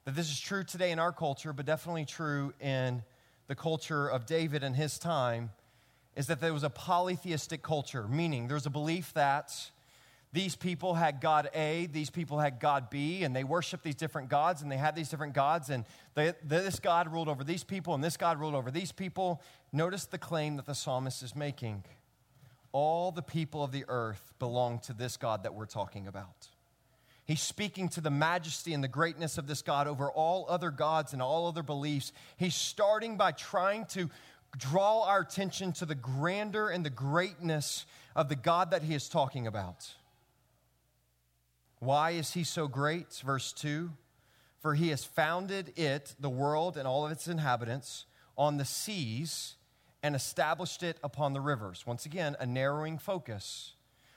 that 0.03 0.15
this 0.15 0.29
is 0.29 0.37
true 0.37 0.65
today 0.65 0.91
in 0.91 0.99
our 0.99 1.13
culture, 1.13 1.53
but 1.53 1.65
definitely 1.65 2.03
true 2.03 2.53
in 2.59 3.03
the 3.49 3.55
culture 3.55 4.07
of 4.07 4.27
David 4.27 4.63
and 4.63 4.75
his 4.75 4.99
time 4.99 5.49
is 6.15 6.27
that 6.27 6.39
there 6.39 6.53
was 6.53 6.63
a 6.63 6.69
polytheistic 6.69 7.63
culture, 7.63 8.07
meaning 8.07 8.47
there's 8.47 8.67
a 8.67 8.69
belief 8.69 9.11
that 9.15 9.51
these 10.31 10.55
people 10.55 10.93
had 10.93 11.19
God 11.19 11.49
A, 11.55 11.87
these 11.87 12.11
people 12.11 12.37
had 12.37 12.59
God 12.59 12.91
B, 12.91 13.23
and 13.23 13.35
they 13.35 13.43
worshiped 13.43 13.83
these 13.83 13.95
different 13.95 14.29
gods, 14.29 14.61
and 14.61 14.71
they 14.71 14.77
had 14.77 14.95
these 14.95 15.09
different 15.09 15.33
gods, 15.33 15.71
and 15.71 15.85
they, 16.13 16.33
this 16.43 16.79
God 16.79 17.11
ruled 17.11 17.27
over 17.27 17.43
these 17.43 17.63
people, 17.63 17.95
and 17.95 18.03
this 18.03 18.17
God 18.17 18.39
ruled 18.39 18.53
over 18.53 18.69
these 18.69 18.91
people. 18.91 19.41
Notice 19.73 20.05
the 20.05 20.19
claim 20.19 20.55
that 20.57 20.67
the 20.67 20.75
psalmist 20.75 21.23
is 21.23 21.35
making. 21.35 21.83
All 22.71 23.11
the 23.11 23.23
people 23.23 23.63
of 23.63 23.71
the 23.71 23.83
earth 23.87 24.31
belong 24.37 24.77
to 24.81 24.93
this 24.93 25.17
God 25.17 25.41
that 25.41 25.55
we're 25.55 25.65
talking 25.65 26.05
about. 26.05 26.49
He's 27.29 27.41
speaking 27.41 27.89
to 27.89 28.01
the 28.01 28.09
majesty 28.09 28.73
and 28.73 28.83
the 28.83 28.87
greatness 28.87 29.37
of 29.37 29.45
this 29.45 29.61
God 29.61 29.85
over 29.85 30.09
all 30.09 30.47
other 30.49 30.71
gods 30.71 31.13
and 31.13 31.21
all 31.21 31.45
other 31.45 31.61
beliefs. 31.61 32.11
He's 32.37 32.55
starting 32.55 33.17
by 33.17 33.33
trying 33.33 33.85
to 33.89 34.09
draw 34.57 35.03
our 35.03 35.19
attention 35.19 35.71
to 35.73 35.85
the 35.85 35.93
grandeur 35.93 36.69
and 36.69 36.83
the 36.83 36.89
greatness 36.89 37.85
of 38.15 38.29
the 38.29 38.35
God 38.35 38.71
that 38.71 38.81
he 38.81 38.95
is 38.95 39.07
talking 39.07 39.45
about. 39.45 39.93
Why 41.77 42.11
is 42.11 42.33
he 42.33 42.43
so 42.43 42.67
great? 42.67 43.13
Verse 43.23 43.53
2 43.53 43.91
For 44.57 44.73
he 44.73 44.89
has 44.89 45.03
founded 45.03 45.73
it, 45.77 46.15
the 46.19 46.31
world 46.31 46.77
and 46.77 46.87
all 46.87 47.05
of 47.05 47.11
its 47.11 47.27
inhabitants, 47.27 48.05
on 48.39 48.57
the 48.57 48.65
seas 48.65 49.53
and 50.01 50.15
established 50.15 50.81
it 50.81 50.97
upon 51.03 51.33
the 51.33 51.41
rivers. 51.41 51.85
Once 51.85 52.07
again, 52.07 52.35
a 52.39 52.47
narrowing 52.47 52.97
focus. 52.97 53.73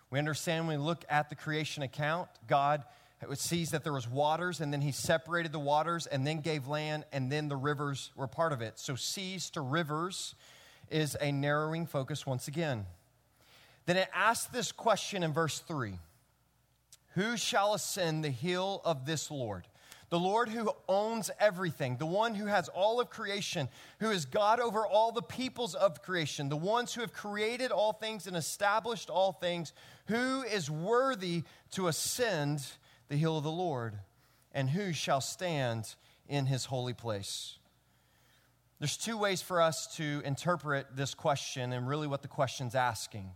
We 0.09 0.19
understand 0.19 0.67
when 0.67 0.79
we 0.79 0.83
look 0.83 1.05
at 1.11 1.29
the 1.29 1.35
creation 1.35 1.83
account, 1.83 2.29
God 2.47 2.85
it 3.31 3.39
sees 3.39 3.71
that 3.71 3.85
there 3.85 3.93
was 3.93 4.09
waters 4.09 4.61
and 4.61 4.73
then 4.73 4.81
he 4.81 4.91
separated 4.91 5.53
the 5.53 5.61
waters 5.61 6.07
and 6.07 6.27
then 6.27 6.41
gave 6.41 6.67
land 6.67 7.05
and 7.13 7.31
then 7.31 7.49
the 7.49 7.57
rivers 7.57 8.11
were 8.17 8.27
part 8.27 8.53
of 8.53 8.61
it. 8.61 8.79
So 8.79 8.97
seas 8.97 9.51
to 9.51 9.61
rivers 9.61 10.35
is 10.91 11.17
a 11.21 11.31
narrowing 11.31 11.87
focus 11.87 12.27
once 12.27 12.49
again. 12.49 12.87
Then 13.87 13.97
it 13.97 14.09
asks 14.15 14.47
this 14.47 14.73
question 14.73 15.23
in 15.23 15.33
verse 15.33 15.61
3 15.61 15.99
who 17.15 17.37
shall 17.37 17.75
ascend 17.75 18.25
the 18.25 18.31
hill 18.31 18.81
of 18.85 19.05
this 19.05 19.31
lord? 19.31 19.67
The 20.09 20.19
Lord 20.19 20.51
who 20.51 20.71
owns 20.89 21.31
everything, 21.41 21.97
the 21.97 22.05
one 22.05 22.35
who 22.35 22.45
has 22.45 22.69
all 22.69 23.01
of 23.01 23.09
creation, 23.09 23.69
who 23.99 24.11
is 24.11 24.27
God 24.27 24.61
over 24.61 24.87
all 24.87 25.11
the 25.11 25.23
peoples 25.23 25.75
of 25.75 26.03
creation, 26.03 26.51
the 26.51 26.57
ones 26.57 26.93
who 26.93 27.01
have 27.01 27.15
created 27.15 27.71
all 27.71 27.95
things 27.95 28.27
and 28.27 28.37
established 28.37 29.09
all 29.09 29.33
things, 29.33 29.73
who 30.09 30.43
is 30.43 30.71
worthy 30.71 31.45
to 31.73 31.89
ascend 31.89 32.63
the 33.09 33.17
hill 33.17 33.37
of 33.37 33.45
the 33.45 33.51
Lord, 33.51 33.99
and 34.53 34.71
who 34.71 34.93
shall 34.93 35.21
stand 35.21 35.95
in 36.29 36.47
his 36.47 36.67
holy 36.67 36.95
place? 36.95 37.59
There's 38.79 38.97
two 38.97 39.17
ways 39.17 39.41
for 39.41 39.63
us 39.63 39.95
to 39.97 40.23
interpret 40.25 40.89
this 40.97 41.15
question 41.15 41.73
and 41.73 41.87
really 41.87 42.09
what 42.09 42.23
the 42.23 42.29
question's 42.29 42.75
asking. 42.75 43.31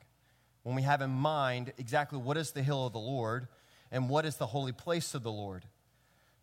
When 0.65 0.75
we 0.75 0.83
have 0.83 1.03
in 1.03 1.11
mind 1.11 1.73
exactly 1.79 2.19
what 2.19 2.37
is 2.37 2.51
the 2.51 2.65
hill 2.65 2.85
of 2.85 2.93
the 2.93 2.99
Lord 2.99 3.47
and 3.93 4.09
what 4.09 4.27
is 4.27 4.37
the 4.37 4.47
holy 4.47 4.73
place 4.73 5.15
of 5.15 5.23
the 5.23 5.31
Lord. 5.31 5.65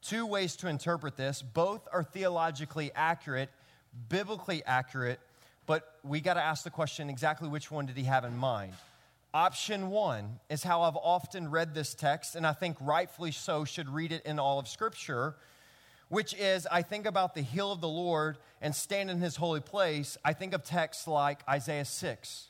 Two 0.02 0.26
ways 0.26 0.56
to 0.58 0.70
interpret 0.70 1.18
this. 1.18 1.42
Both 1.42 1.88
are 1.92 2.04
theologically 2.04 2.92
accurate, 2.96 3.50
biblically 4.08 4.64
accurate, 4.66 5.20
but 5.66 6.00
we 6.04 6.22
got 6.22 6.36
to 6.36 6.42
ask 6.42 6.64
the 6.64 6.70
question 6.70 7.10
exactly 7.10 7.50
which 7.50 7.70
one 7.70 7.86
did 7.86 7.98
he 7.98 8.04
have 8.04 8.24
in 8.24 8.38
mind? 8.38 8.74
Option 9.36 9.90
one 9.90 10.40
is 10.48 10.64
how 10.64 10.84
I've 10.84 10.96
often 10.96 11.50
read 11.50 11.74
this 11.74 11.96
text, 11.96 12.36
and 12.36 12.46
I 12.46 12.54
think 12.54 12.78
rightfully 12.80 13.32
so 13.32 13.66
should 13.66 13.90
read 13.90 14.12
it 14.12 14.24
in 14.26 14.38
all 14.38 14.60
of 14.60 14.68
Scripture. 14.68 15.36
which 16.10 16.36
is 16.36 16.68
I 16.72 16.84
think 16.84 17.08
about 17.08 17.34
the 17.34 17.42
hill 17.42 17.72
of 17.72 17.82
the 17.82 17.88
Lord 17.88 18.38
and 18.62 18.76
stand 18.76 19.10
in 19.10 19.20
his 19.20 19.36
holy 19.36 19.62
place, 19.62 20.16
I 20.24 20.34
think 20.34 20.54
of 20.54 20.64
texts 20.64 21.08
like 21.08 21.40
Isaiah 21.50 21.86
6, 21.86 22.50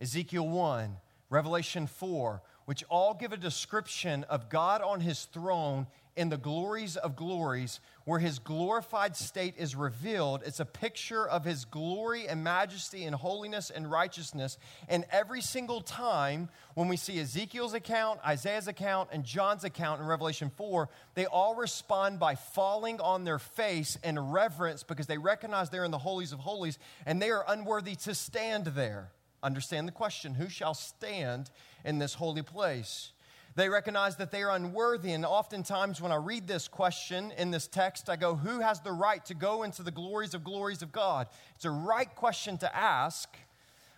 Ezekiel 0.00 0.48
1, 0.48 0.96
Revelation 1.30 1.86
4, 1.86 2.42
which 2.64 2.82
all 2.88 3.14
give 3.14 3.32
a 3.32 3.36
description 3.36 4.24
of 4.24 4.48
God 4.48 4.82
on 4.82 5.00
his 5.00 5.26
throne 5.26 5.86
in 6.18 6.30
the 6.30 6.36
glories 6.36 6.96
of 6.96 7.14
glories, 7.14 7.78
where 8.04 8.18
his 8.18 8.40
glorified 8.40 9.16
state 9.16 9.54
is 9.56 9.76
revealed. 9.76 10.42
It's 10.44 10.58
a 10.58 10.64
picture 10.64 11.26
of 11.28 11.44
his 11.44 11.64
glory 11.64 12.26
and 12.26 12.42
majesty 12.42 13.04
and 13.04 13.14
holiness 13.14 13.70
and 13.70 13.88
righteousness. 13.88 14.58
And 14.88 15.04
every 15.12 15.40
single 15.40 15.80
time 15.80 16.48
when 16.74 16.88
we 16.88 16.96
see 16.96 17.20
Ezekiel's 17.20 17.72
account, 17.72 18.18
Isaiah's 18.26 18.66
account, 18.66 19.10
and 19.12 19.22
John's 19.22 19.62
account 19.62 20.00
in 20.00 20.08
Revelation 20.08 20.50
4, 20.56 20.88
they 21.14 21.26
all 21.26 21.54
respond 21.54 22.18
by 22.18 22.34
falling 22.34 23.00
on 23.00 23.22
their 23.22 23.38
face 23.38 23.96
in 24.02 24.18
reverence 24.18 24.82
because 24.82 25.06
they 25.06 25.18
recognize 25.18 25.70
they're 25.70 25.84
in 25.84 25.92
the 25.92 25.98
holies 25.98 26.32
of 26.32 26.40
holies 26.40 26.80
and 27.06 27.22
they 27.22 27.30
are 27.30 27.44
unworthy 27.46 27.94
to 27.94 28.14
stand 28.14 28.66
there. 28.66 29.12
Understand 29.40 29.86
the 29.86 29.92
question 29.92 30.34
who 30.34 30.48
shall 30.48 30.74
stand 30.74 31.48
in 31.84 32.00
this 32.00 32.14
holy 32.14 32.42
place? 32.42 33.12
They 33.58 33.68
recognize 33.68 34.14
that 34.18 34.30
they 34.30 34.44
are 34.44 34.54
unworthy. 34.54 35.10
And 35.10 35.26
oftentimes, 35.26 36.00
when 36.00 36.12
I 36.12 36.14
read 36.14 36.46
this 36.46 36.68
question 36.68 37.32
in 37.36 37.50
this 37.50 37.66
text, 37.66 38.08
I 38.08 38.14
go, 38.14 38.36
Who 38.36 38.60
has 38.60 38.82
the 38.82 38.92
right 38.92 39.24
to 39.24 39.34
go 39.34 39.64
into 39.64 39.82
the 39.82 39.90
glories 39.90 40.32
of 40.32 40.44
glories 40.44 40.80
of 40.80 40.92
God? 40.92 41.26
It's 41.56 41.64
a 41.64 41.70
right 41.72 42.14
question 42.14 42.56
to 42.58 42.76
ask. 42.76 43.28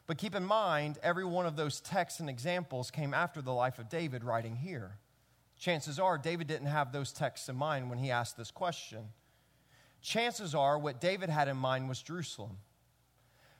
But 0.06 0.16
keep 0.16 0.34
in 0.34 0.46
mind, 0.46 0.98
every 1.02 1.26
one 1.26 1.44
of 1.44 1.56
those 1.56 1.82
texts 1.82 2.20
and 2.20 2.30
examples 2.30 2.90
came 2.90 3.12
after 3.12 3.42
the 3.42 3.52
life 3.52 3.78
of 3.78 3.90
David 3.90 4.24
writing 4.24 4.56
here. 4.56 4.92
Chances 5.58 5.98
are 5.98 6.16
David 6.16 6.46
didn't 6.46 6.68
have 6.68 6.90
those 6.90 7.12
texts 7.12 7.50
in 7.50 7.56
mind 7.56 7.90
when 7.90 7.98
he 7.98 8.10
asked 8.10 8.38
this 8.38 8.50
question. 8.50 9.10
Chances 10.00 10.54
are 10.54 10.78
what 10.78 11.02
David 11.02 11.28
had 11.28 11.48
in 11.48 11.58
mind 11.58 11.86
was 11.86 12.00
Jerusalem. 12.00 12.56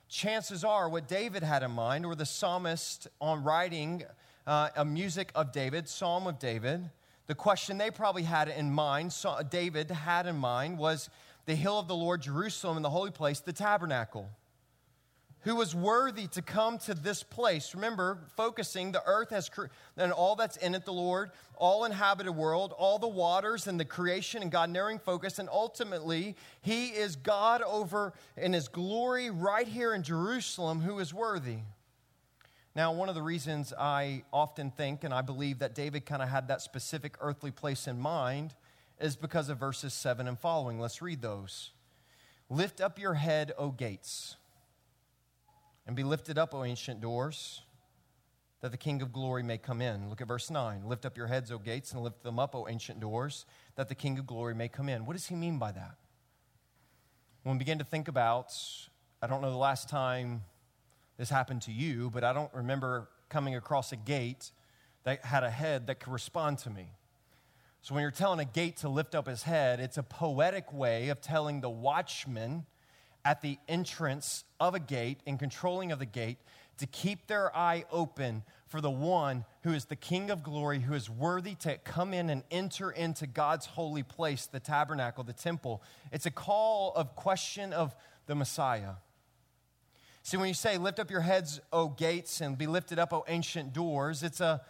Chances 0.09 0.63
are 0.63 0.89
what 0.89 1.07
David 1.07 1.43
had 1.43 1.61
in 1.61 1.69
mind, 1.69 2.07
or 2.07 2.15
the 2.15 2.25
psalmist 2.25 3.07
on 3.21 3.43
writing 3.43 4.03
uh, 4.47 4.69
a 4.75 4.85
music 4.85 5.31
of 5.35 5.51
David, 5.51 5.87
Psalm 5.87 6.27
of 6.27 6.39
David. 6.39 6.89
The 7.27 7.35
question 7.35 7.77
they 7.77 7.91
probably 7.91 8.23
had 8.23 8.47
in 8.47 8.71
mind, 8.71 9.15
David 9.49 9.91
had 9.91 10.25
in 10.25 10.37
mind, 10.37 10.77
was 10.77 11.09
the 11.45 11.55
hill 11.55 11.79
of 11.79 11.87
the 11.87 11.95
Lord, 11.95 12.21
Jerusalem, 12.21 12.77
and 12.77 12.85
the 12.85 12.89
holy 12.89 13.11
place, 13.11 13.39
the 13.39 13.53
tabernacle. 13.53 14.29
Who 15.41 15.55
was 15.55 15.73
worthy 15.73 16.27
to 16.27 16.41
come 16.43 16.77
to 16.79 16.93
this 16.93 17.23
place? 17.23 17.73
Remember, 17.73 18.19
focusing, 18.35 18.91
the 18.91 19.01
earth 19.07 19.31
has, 19.31 19.49
and 19.97 20.11
all 20.11 20.35
that's 20.35 20.57
in 20.57 20.75
it, 20.75 20.85
the 20.85 20.93
Lord, 20.93 21.31
all 21.55 21.83
inhabited 21.85 22.31
world, 22.31 22.75
all 22.77 22.99
the 22.99 23.07
waters 23.07 23.65
and 23.65 23.79
the 23.79 23.85
creation, 23.85 24.43
and 24.43 24.51
God 24.51 24.69
narrowing 24.69 24.99
focus. 24.99 25.39
And 25.39 25.49
ultimately, 25.49 26.35
He 26.61 26.89
is 26.89 27.15
God 27.15 27.63
over 27.63 28.13
in 28.37 28.53
His 28.53 28.67
glory 28.67 29.31
right 29.31 29.67
here 29.67 29.95
in 29.95 30.03
Jerusalem, 30.03 30.81
who 30.81 30.99
is 30.99 31.11
worthy. 31.11 31.59
Now, 32.73 32.93
one 32.93 33.09
of 33.09 33.15
the 33.15 33.21
reasons 33.21 33.73
I 33.77 34.23
often 34.31 34.71
think 34.71 35.03
and 35.03 35.13
I 35.13 35.21
believe 35.21 35.59
that 35.59 35.75
David 35.75 36.05
kind 36.05 36.21
of 36.21 36.29
had 36.29 36.47
that 36.47 36.61
specific 36.61 37.17
earthly 37.19 37.51
place 37.51 37.85
in 37.85 37.99
mind 37.99 38.55
is 38.99 39.17
because 39.17 39.49
of 39.49 39.57
verses 39.59 39.93
7 39.93 40.25
and 40.25 40.39
following. 40.39 40.79
Let's 40.79 41.01
read 41.01 41.21
those. 41.21 41.71
Lift 42.49 42.79
up 42.79 42.97
your 42.97 43.15
head, 43.15 43.51
O 43.57 43.71
gates, 43.71 44.37
and 45.85 45.95
be 45.95 46.03
lifted 46.03 46.37
up, 46.37 46.53
O 46.53 46.63
ancient 46.63 47.01
doors, 47.01 47.61
that 48.61 48.71
the 48.71 48.77
King 48.77 49.01
of 49.01 49.11
glory 49.11 49.43
may 49.43 49.57
come 49.57 49.81
in. 49.81 50.09
Look 50.09 50.21
at 50.21 50.27
verse 50.27 50.49
9. 50.49 50.83
Lift 50.85 51.05
up 51.05 51.17
your 51.17 51.27
heads, 51.27 51.51
O 51.51 51.57
gates, 51.57 51.91
and 51.91 52.01
lift 52.01 52.23
them 52.23 52.39
up, 52.39 52.55
O 52.55 52.67
ancient 52.69 53.01
doors, 53.01 53.45
that 53.75 53.89
the 53.89 53.95
King 53.95 54.17
of 54.17 54.25
glory 54.25 54.55
may 54.55 54.69
come 54.69 54.87
in. 54.87 55.05
What 55.05 55.13
does 55.13 55.27
he 55.27 55.35
mean 55.35 55.57
by 55.57 55.73
that? 55.73 55.95
When 57.43 57.55
we 57.55 57.59
begin 57.59 57.79
to 57.79 57.85
think 57.85 58.07
about, 58.07 58.53
I 59.21 59.27
don't 59.27 59.41
know 59.41 59.49
the 59.49 59.57
last 59.57 59.89
time 59.89 60.43
this 61.21 61.29
happened 61.29 61.61
to 61.61 61.71
you, 61.71 62.09
but 62.09 62.23
I 62.23 62.33
don't 62.33 62.51
remember 62.51 63.07
coming 63.29 63.53
across 63.55 63.91
a 63.91 63.95
gate 63.95 64.49
that 65.03 65.23
had 65.23 65.43
a 65.43 65.51
head 65.51 65.85
that 65.85 65.99
could 65.99 66.11
respond 66.11 66.57
to 66.57 66.71
me. 66.71 66.87
So 67.83 67.93
when 67.93 68.01
you're 68.01 68.09
telling 68.09 68.39
a 68.39 68.45
gate 68.45 68.77
to 68.77 68.89
lift 68.89 69.13
up 69.13 69.27
his 69.27 69.43
head, 69.43 69.79
it's 69.79 69.99
a 69.99 70.03
poetic 70.03 70.73
way 70.73 71.09
of 71.09 71.21
telling 71.21 71.61
the 71.61 71.69
watchman 71.69 72.65
at 73.23 73.43
the 73.43 73.59
entrance 73.67 74.45
of 74.59 74.73
a 74.73 74.79
gate 74.79 75.19
and 75.27 75.37
controlling 75.37 75.91
of 75.91 75.99
the 75.99 76.07
gate 76.07 76.39
to 76.79 76.87
keep 76.87 77.27
their 77.27 77.55
eye 77.55 77.85
open 77.91 78.41
for 78.65 78.81
the 78.81 78.89
one 78.89 79.45
who 79.61 79.73
is 79.73 79.85
the 79.85 79.95
King 79.95 80.31
of 80.31 80.41
glory, 80.41 80.79
who 80.79 80.95
is 80.95 81.07
worthy 81.07 81.53
to 81.53 81.77
come 81.83 82.15
in 82.15 82.31
and 82.31 82.41
enter 82.49 82.89
into 82.89 83.27
God's 83.27 83.67
holy 83.67 84.01
place, 84.01 84.47
the 84.47 84.59
tabernacle, 84.59 85.23
the 85.23 85.33
temple. 85.33 85.83
It's 86.11 86.25
a 86.25 86.31
call 86.31 86.93
of 86.95 87.15
question 87.15 87.73
of 87.73 87.95
the 88.25 88.33
Messiah. 88.33 88.93
See, 90.23 90.37
when 90.37 90.47
you 90.47 90.53
say, 90.53 90.77
Lift 90.77 90.99
up 90.99 91.09
your 91.09 91.21
heads, 91.21 91.59
O 91.73 91.89
gates, 91.89 92.41
and 92.41 92.57
be 92.57 92.67
lifted 92.67 92.99
up, 92.99 93.11
O 93.13 93.25
ancient 93.27 93.73
doors, 93.73 94.23
it's 94.23 94.41
a 94.41 94.61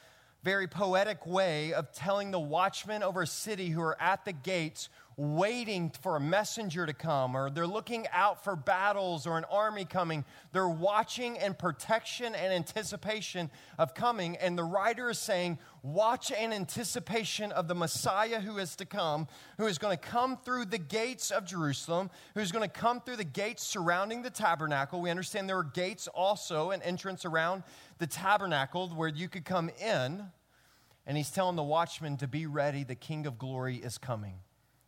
very 0.44 0.68
poetic 0.68 1.26
way 1.28 1.74
of 1.74 1.92
telling 1.92 2.32
the 2.32 2.40
watchmen 2.40 3.04
over 3.04 3.22
a 3.22 3.28
city 3.28 3.70
who 3.70 3.82
are 3.82 4.02
at 4.02 4.26
the 4.26 4.34
gates 4.34 4.90
waiting 5.22 5.92
for 6.02 6.16
a 6.16 6.20
messenger 6.20 6.84
to 6.88 6.94
come, 6.94 7.36
or 7.36 7.52
they're 7.52 7.68
looking 7.68 8.08
out 8.12 8.44
for 8.44 8.56
battles 8.56 9.28
or 9.28 9.38
an 9.38 9.46
army 9.52 9.86
coming. 9.86 10.26
They're 10.52 10.68
watching 10.68 11.36
in 11.36 11.54
protection 11.54 12.34
and 12.34 12.52
anticipation 12.52 13.52
of 13.78 13.94
coming. 13.94 14.36
And 14.38 14.58
the 14.58 14.64
writer 14.64 15.12
is 15.12 15.20
saying, 15.20 15.60
Watch 15.84 16.32
in 16.32 16.52
anticipation 16.52 17.52
of 17.52 17.68
the 17.68 17.76
Messiah 17.76 18.40
who 18.40 18.58
is 18.58 18.76
to 18.78 18.86
come, 18.86 19.28
who 19.60 19.68
is 19.68 19.78
going 19.78 19.96
to 19.96 20.04
come 20.04 20.38
through 20.38 20.66
the 20.66 20.80
gates 20.80 21.30
of 21.30 21.46
Jerusalem, 21.46 22.10
who's 22.34 22.52
going 22.52 22.68
to 22.68 22.80
come 22.80 23.00
through 23.00 23.18
the 23.18 23.24
gates 23.24 23.64
surrounding 23.64 24.24
the 24.24 24.32
tabernacle. 24.32 25.02
We 25.02 25.12
understand 25.12 25.48
there 25.48 25.60
are 25.60 25.64
gates 25.64 26.08
also, 26.08 26.72
an 26.72 26.82
entrance 26.82 27.26
around 27.26 27.62
the 28.00 28.08
tabernacle 28.08 28.90
where 28.90 29.10
you 29.10 29.30
could 29.30 29.46
come 29.46 29.70
in. 29.80 30.24
And 31.06 31.18
he's 31.18 31.30
telling 31.30 31.56
the 31.56 31.64
watchman 31.64 32.18
to 32.18 32.28
be 32.28 32.48
ready, 32.48 32.84
the 32.84 32.96
King 32.96 33.28
of 33.28 33.38
glory 33.38 33.78
is 33.78 34.00
coming. 34.00 34.36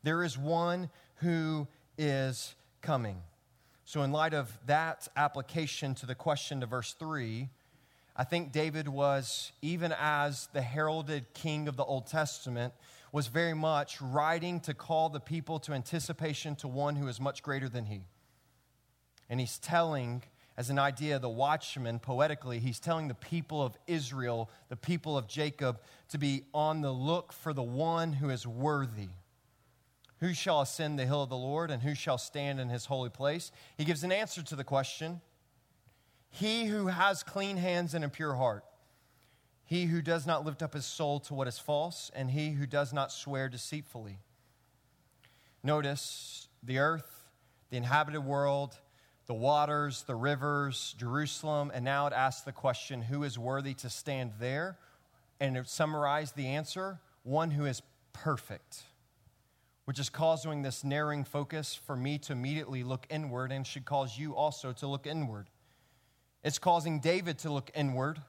There 0.04 0.24
is 0.24 0.38
one 0.38 0.90
who 1.16 1.68
is 1.98 2.56
coming. 2.82 3.22
So, 3.86 4.04
in 4.04 4.12
light 4.12 4.34
of 4.34 4.52
that 4.66 5.08
application 5.16 5.96
to 5.96 6.06
the 6.06 6.16
question 6.16 6.62
to 6.62 6.66
verse 6.66 6.94
3, 6.94 7.50
I 8.16 8.24
think 8.24 8.52
David 8.52 8.88
was, 8.88 9.52
even 9.62 9.94
as 9.98 10.48
the 10.54 10.62
heralded 10.62 11.34
king 11.34 11.68
of 11.68 11.78
the 11.78 11.84
Old 11.84 12.08
Testament, 12.08 12.74
was 13.12 13.28
very 13.28 13.54
much 13.54 14.02
writing 14.02 14.60
to 14.62 14.74
call 14.74 15.10
the 15.10 15.20
people 15.20 15.60
to 15.60 15.74
anticipation 15.74 16.56
to 16.58 16.68
one 16.68 16.96
who 16.96 17.08
is 17.08 17.20
much 17.20 17.42
greater 17.42 17.70
than 17.70 17.86
he. 17.86 18.02
And 19.30 19.40
he's 19.40 19.58
telling, 19.58 20.24
as 20.58 20.70
an 20.70 20.80
idea, 20.80 21.18
the 21.20 21.30
watchman, 21.30 22.00
poetically, 22.00 22.60
he's 22.60 22.80
telling 22.80 23.08
the 23.08 23.14
people 23.14 23.62
of 23.62 23.78
Israel, 23.88 24.50
the 24.70 24.76
people 24.76 25.18
of 25.18 25.28
Jacob, 25.28 25.80
to 26.10 26.18
be 26.18 26.44
on 26.54 26.82
the 26.82 26.92
look 26.92 27.32
for 27.32 27.54
the 27.54 27.64
one 27.64 28.14
who 28.14 28.30
is 28.30 28.46
worthy 28.46 29.10
who 30.24 30.34
shall 30.34 30.62
ascend 30.62 30.98
the 30.98 31.06
hill 31.06 31.22
of 31.22 31.28
the 31.28 31.36
Lord, 31.36 31.70
and 31.70 31.84
who 31.84 31.94
shall 31.94 32.18
stand 32.18 32.58
in 32.58 32.70
his 32.70 32.86
holy 32.86 33.10
place? 33.10 33.52
He 33.78 33.84
gives 33.84 34.06
an 34.06 34.12
answer 34.14 34.42
to 34.42 34.56
the 34.56 34.64
question 34.64 35.20
He 36.30 36.64
who 36.64 36.88
has 36.88 37.24
clean 37.24 37.58
hands 37.58 37.94
and 37.94 38.06
a 38.06 38.10
pure 38.10 38.36
heart, 38.36 38.64
he 39.66 39.84
who 39.84 40.02
does 40.02 40.26
not 40.26 40.46
lift 40.46 40.64
up 40.64 40.76
his 40.76 40.86
soul 40.86 41.20
to 41.22 41.34
what 41.34 41.50
is 41.50 41.60
false, 41.60 42.10
and 42.16 42.32
he 42.32 42.52
who 42.52 42.66
does 42.66 42.94
not 42.94 43.12
swear 43.12 43.50
deceitfully. 43.50 44.18
Notice 45.62 46.48
the 46.64 46.80
earth, 46.80 47.26
the 47.70 47.76
inhabited 47.76 48.22
world, 48.22 48.78
the 49.26 49.34
waters, 49.34 50.04
the 50.04 50.16
rivers, 50.16 50.96
Jerusalem, 50.98 51.70
and 51.74 51.84
now 51.84 52.08
it 52.08 52.14
asks 52.14 52.44
the 52.44 52.54
question 52.54 53.02
who 53.02 53.24
is 53.24 53.38
worthy 53.38 53.74
to 53.74 53.90
stand 53.90 54.32
there? 54.40 54.78
And 55.42 55.58
it 55.58 55.68
summarized 55.68 56.38
the 56.38 56.48
answer 56.48 57.02
one 57.24 57.52
who 57.52 57.66
is 57.66 57.82
perfect 58.14 58.84
which 59.86 60.00
is 60.00 60.10
causing 60.10 60.62
this 60.62 60.84
narrowing 60.84 61.24
focus 61.24 61.76
for 61.76 61.96
me 61.96 62.18
to 62.18 62.34
immediately 62.34 62.84
look 62.84 63.06
inward 63.10 63.52
and 63.52 63.68
should 63.68 63.86
cause 63.86 64.18
you 64.18 64.36
also 64.36 64.72
to 64.72 64.88
look 64.88 65.06
inward. 65.06 65.50
It's 66.44 66.60
causing 66.60 67.00
David 67.00 67.38
to 67.40 67.52
look 67.52 67.72
inward 67.76 68.20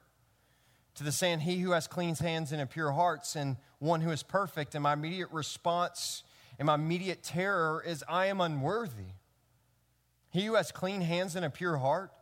to 0.95 1.05
the 1.05 1.13
saying, 1.13 1.41
He 1.41 1.59
who 1.59 1.73
has 1.73 1.87
clean 1.87 2.15
hands 2.15 2.53
and 2.53 2.61
a 2.61 2.67
pure 2.67 2.93
hearts, 2.93 3.37
and 3.37 3.57
one 3.79 4.01
who 4.01 4.11
is 4.11 4.23
perfect. 4.23 4.75
And 4.75 4.83
my 4.83 4.93
immediate 4.93 5.31
response 5.33 6.23
and 6.59 6.67
my 6.67 6.75
immediate 6.75 7.23
terror 7.23 7.83
is, 7.85 8.05
I 8.09 8.27
am 8.27 8.41
unworthy. 8.41 9.15
He 10.31 10.47
who 10.47 10.55
has 10.55 10.73
clean 10.73 11.01
hands 11.01 11.37
and 11.37 11.45
a 11.45 11.51
pure 11.51 11.77
heart, 11.77 12.13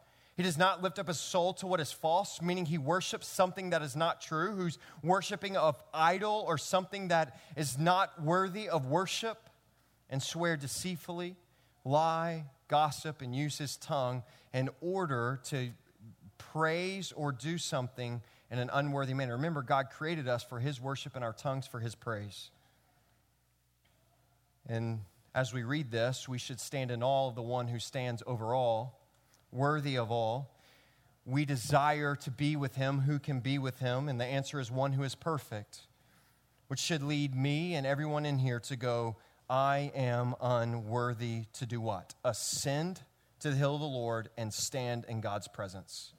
he 0.43 0.49
does 0.49 0.59
not 0.59 0.83
lift 0.83 0.99
up 0.99 1.07
his 1.07 1.21
soul 1.21 1.53
to 1.53 1.69
what 1.69 1.79
is 1.79 1.93
false, 1.93 2.43
meaning 2.43 2.67
he 2.67 2.77
worships 2.77 3.29
something 3.29 3.71
that 3.71 3.81
is 3.81 3.95
not 3.95 4.21
true, 4.21 4.57
who's 4.57 4.77
worshiping 5.01 5.57
of 5.57 5.81
idol 5.95 6.45
or 6.49 6.59
something 6.59 7.09
that 7.09 7.39
is 7.57 7.79
not 7.79 8.21
worthy 8.21 8.69
of 8.69 8.87
worship, 8.87 9.49
and 10.11 10.21
swear 10.21 10.57
deceitfully, 10.57 11.37
lie, 11.85 12.47
gossip, 12.67 13.23
and 13.23 13.37
use 13.37 13.57
his 13.57 13.77
tongue 13.77 14.25
in 14.53 14.69
order 14.81 15.39
to 15.45 15.71
praise 16.39 17.13
or 17.13 17.31
do 17.31 17.57
something 17.57 18.21
in 18.51 18.59
an 18.59 18.69
unworthy 18.73 19.15
manner. 19.15 19.37
Remember, 19.37 19.63
God 19.63 19.91
created 19.91 20.27
us 20.27 20.43
for 20.43 20.59
his 20.59 20.81
worship 20.81 21.15
and 21.15 21.23
our 21.23 21.33
tongues 21.33 21.69
for 21.69 21.79
his 21.79 21.95
praise. 21.95 22.51
And 24.69 25.03
as 25.37 25.55
we 25.55 25.63
read 25.63 25.93
this, 25.93 26.29
we 26.29 26.39
should 26.39 26.59
stand 26.59 26.91
in 26.91 27.01
awe 27.01 27.29
of 27.29 27.37
the 27.37 27.43
one 27.43 27.69
who 27.69 27.79
stands 27.79 28.25
over 28.27 28.57
all, 28.57 28.99
worthy 29.53 29.97
of 29.97 30.11
all. 30.11 30.57
We 31.25 31.45
desire 31.45 32.17
to 32.17 32.31
be 32.31 32.57
with 32.57 32.75
him 32.75 33.01
who 33.01 33.19
can 33.19 33.41
be 33.41 33.59
with 33.59 33.79
him, 33.79 34.09
and 34.09 34.21
the 34.21 34.25
answer 34.25 34.59
is 34.59 34.71
one 34.71 34.93
who 34.93 35.05
is 35.05 35.15
perfect, 35.15 35.83
which 36.67 36.81
should 36.81 37.03
lead 37.03 37.35
me 37.35 37.75
and 37.75 37.87
everyone 37.87 38.27
in 38.27 38.39
here 38.39 38.59
to 38.61 38.77
go, 38.77 39.17
I 39.49 39.93
am 39.95 40.35
unworthy 40.41 41.45
to 41.53 41.67
do 41.67 41.81
what? 41.81 42.15
Ascend 42.25 43.03
to 43.41 43.51
the 43.51 43.57
hill 43.57 43.75
of 43.75 43.81
the 43.81 43.87
Lord 43.87 44.31
and 44.37 44.53
stand 44.53 45.05
in 45.09 45.21
God's 45.21 45.47
presence. 45.47 46.13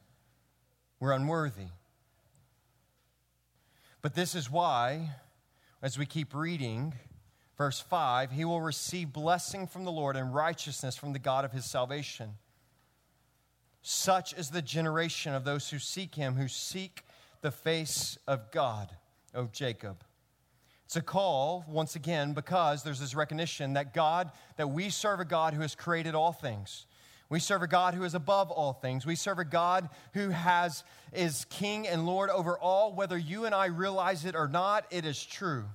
We're 1.00 1.14
unworthy. 1.14 1.68
But 4.02 4.16
this 4.16 4.36
is 4.36 4.52
why, 4.52 5.12
as 5.82 5.98
we 5.98 6.06
keep 6.06 6.36
reading, 6.36 6.94
verse 7.58 7.80
5, 7.80 8.32
he 8.32 8.46
will 8.46 8.62
receive 8.62 9.12
blessing 9.12 9.66
from 9.68 9.84
the 9.84 9.92
Lord 9.92 10.16
and 10.16 10.34
righteousness 10.34 10.96
from 10.96 11.14
the 11.14 11.20
God 11.20 11.44
of 11.44 11.52
his 11.52 11.66
salvation. 11.66 12.36
Such 13.84 14.34
is 14.34 14.50
the 14.50 14.62
generation 14.62 15.34
of 15.34 15.44
those 15.44 15.70
who 15.70 15.78
seek 15.78 16.16
him, 16.16 16.36
who 16.36 16.48
seek 16.48 17.04
the 17.42 17.52
face 17.52 18.18
of 18.28 18.50
God, 18.50 18.90
O 19.36 19.50
Jacob. 19.52 20.04
It's 20.86 20.96
a 20.96 21.02
call, 21.02 21.66
once 21.68 21.96
again, 21.96 22.34
because 22.34 22.84
there's 22.84 23.00
this 23.00 23.14
recognition 23.14 23.74
that 23.74 23.94
God, 23.94 24.32
that 24.56 24.70
we 24.70 24.90
serve 24.90 25.20
a 25.20 25.26
God 25.26 25.54
who 25.54 25.62
has 25.62 25.76
created 25.76 26.16
all 26.16 26.32
things. 26.32 26.86
We 27.30 27.40
serve 27.40 27.62
a 27.62 27.68
God 27.68 27.94
who 27.94 28.04
is 28.04 28.16
above 28.16 28.52
all 28.52 28.74
things. 28.74 29.06
We 29.06 29.16
serve 29.16 29.40
a 29.40 29.46
God 29.46 29.90
who 30.14 30.30
has 30.30 30.84
is 31.12 31.46
king 31.50 31.88
and 31.88 32.06
lord 32.06 32.30
over 32.30 32.58
all 32.58 32.94
whether 32.94 33.18
you 33.18 33.46
and 33.46 33.56
I 33.56 33.66
realize 33.66 34.24
it 34.24 34.36
or 34.36 34.48
not 34.48 34.86
it 34.92 35.04
is 35.04 35.24
true. 35.24 35.66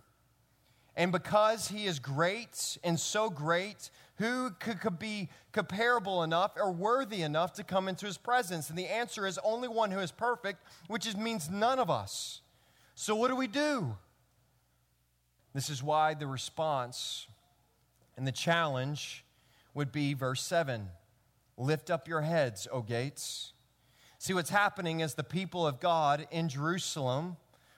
And 0.96 1.12
because 1.12 1.68
he 1.68 1.86
is 1.86 1.98
great 1.98 2.78
and 2.82 2.98
so 2.98 3.28
great, 3.28 3.90
who 4.18 4.50
could, 4.58 4.80
could 4.80 4.98
be 4.98 5.28
comparable 5.52 6.22
enough 6.22 6.52
or 6.56 6.72
worthy 6.72 7.22
enough 7.22 7.52
to 7.54 7.64
come 7.64 7.88
into 7.88 8.04
his 8.06 8.18
presence? 8.18 8.68
And 8.68 8.78
the 8.78 8.86
answer 8.86 9.26
is 9.26 9.38
only 9.44 9.68
one 9.68 9.90
who 9.90 10.00
is 10.00 10.10
perfect, 10.10 10.62
which 10.88 11.06
is, 11.06 11.16
means 11.16 11.48
none 11.48 11.78
of 11.78 11.88
us. 11.88 12.40
So 12.94 13.14
what 13.14 13.28
do 13.28 13.36
we 13.36 13.46
do? 13.46 13.96
This 15.54 15.70
is 15.70 15.82
why 15.82 16.14
the 16.14 16.26
response 16.26 17.28
and 18.16 18.26
the 18.26 18.32
challenge 18.32 19.24
would 19.72 19.92
be 19.92 20.14
verse 20.14 20.42
7 20.42 20.90
Lift 21.56 21.90
up 21.90 22.06
your 22.06 22.20
heads, 22.20 22.68
O 22.70 22.82
gates. 22.82 23.52
See, 24.18 24.34
what's 24.34 24.50
happening 24.50 25.00
is 25.00 25.14
the 25.14 25.24
people 25.24 25.66
of 25.66 25.80
God 25.80 26.26
in 26.30 26.48
Jerusalem, 26.48 27.36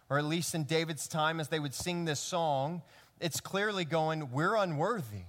or 0.09 0.19
at 0.19 0.25
least 0.25 0.55
in 0.55 0.65
David's 0.65 1.07
time, 1.07 1.41
as 1.41 1.49
they 1.49 1.59
would 1.59 1.75
sing 1.75 2.05
this 2.05 2.21
song, 2.21 2.83
it's 3.21 3.41
clearly 3.41 3.85
going, 3.85 4.33
We're 4.33 4.57
unworthy. 4.57 5.25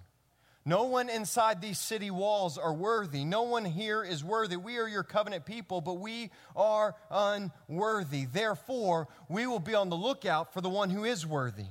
No 0.63 0.83
one 0.83 1.09
inside 1.09 1.59
these 1.59 1.79
city 1.79 2.11
walls 2.11 2.57
are 2.57 2.73
worthy. 2.73 3.25
No 3.25 3.43
one 3.43 3.65
here 3.65 4.03
is 4.03 4.23
worthy. 4.23 4.57
We 4.57 4.77
are 4.77 4.87
your 4.87 5.03
covenant 5.03 5.45
people, 5.45 5.81
but 5.81 5.95
we 5.95 6.29
are 6.55 6.95
unworthy. 7.09 8.25
Therefore, 8.25 9.07
we 9.27 9.47
will 9.47 9.59
be 9.59 9.73
on 9.73 9.89
the 9.89 9.95
lookout 9.95 10.53
for 10.53 10.61
the 10.61 10.69
one 10.69 10.91
who 10.91 11.03
is 11.03 11.25
worthy. 11.25 11.65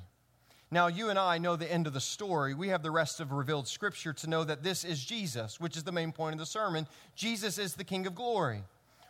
Now, 0.72 0.88
you 0.88 1.08
and 1.08 1.18
I 1.18 1.38
know 1.38 1.56
the 1.56 1.70
end 1.70 1.86
of 1.86 1.92
the 1.92 2.00
story. 2.00 2.54
We 2.54 2.68
have 2.68 2.82
the 2.82 2.90
rest 2.90 3.20
of 3.20 3.32
revealed 3.32 3.68
scripture 3.68 4.12
to 4.12 4.30
know 4.30 4.42
that 4.44 4.62
this 4.62 4.84
is 4.84 5.04
Jesus, 5.04 5.60
which 5.60 5.76
is 5.76 5.84
the 5.84 5.92
main 5.92 6.10
point 6.10 6.34
of 6.34 6.38
the 6.40 6.46
sermon. 6.46 6.88
Jesus 7.14 7.58
is 7.58 7.74
the 7.74 7.84
King 7.84 8.06
of 8.06 8.14
glory. 8.14 8.62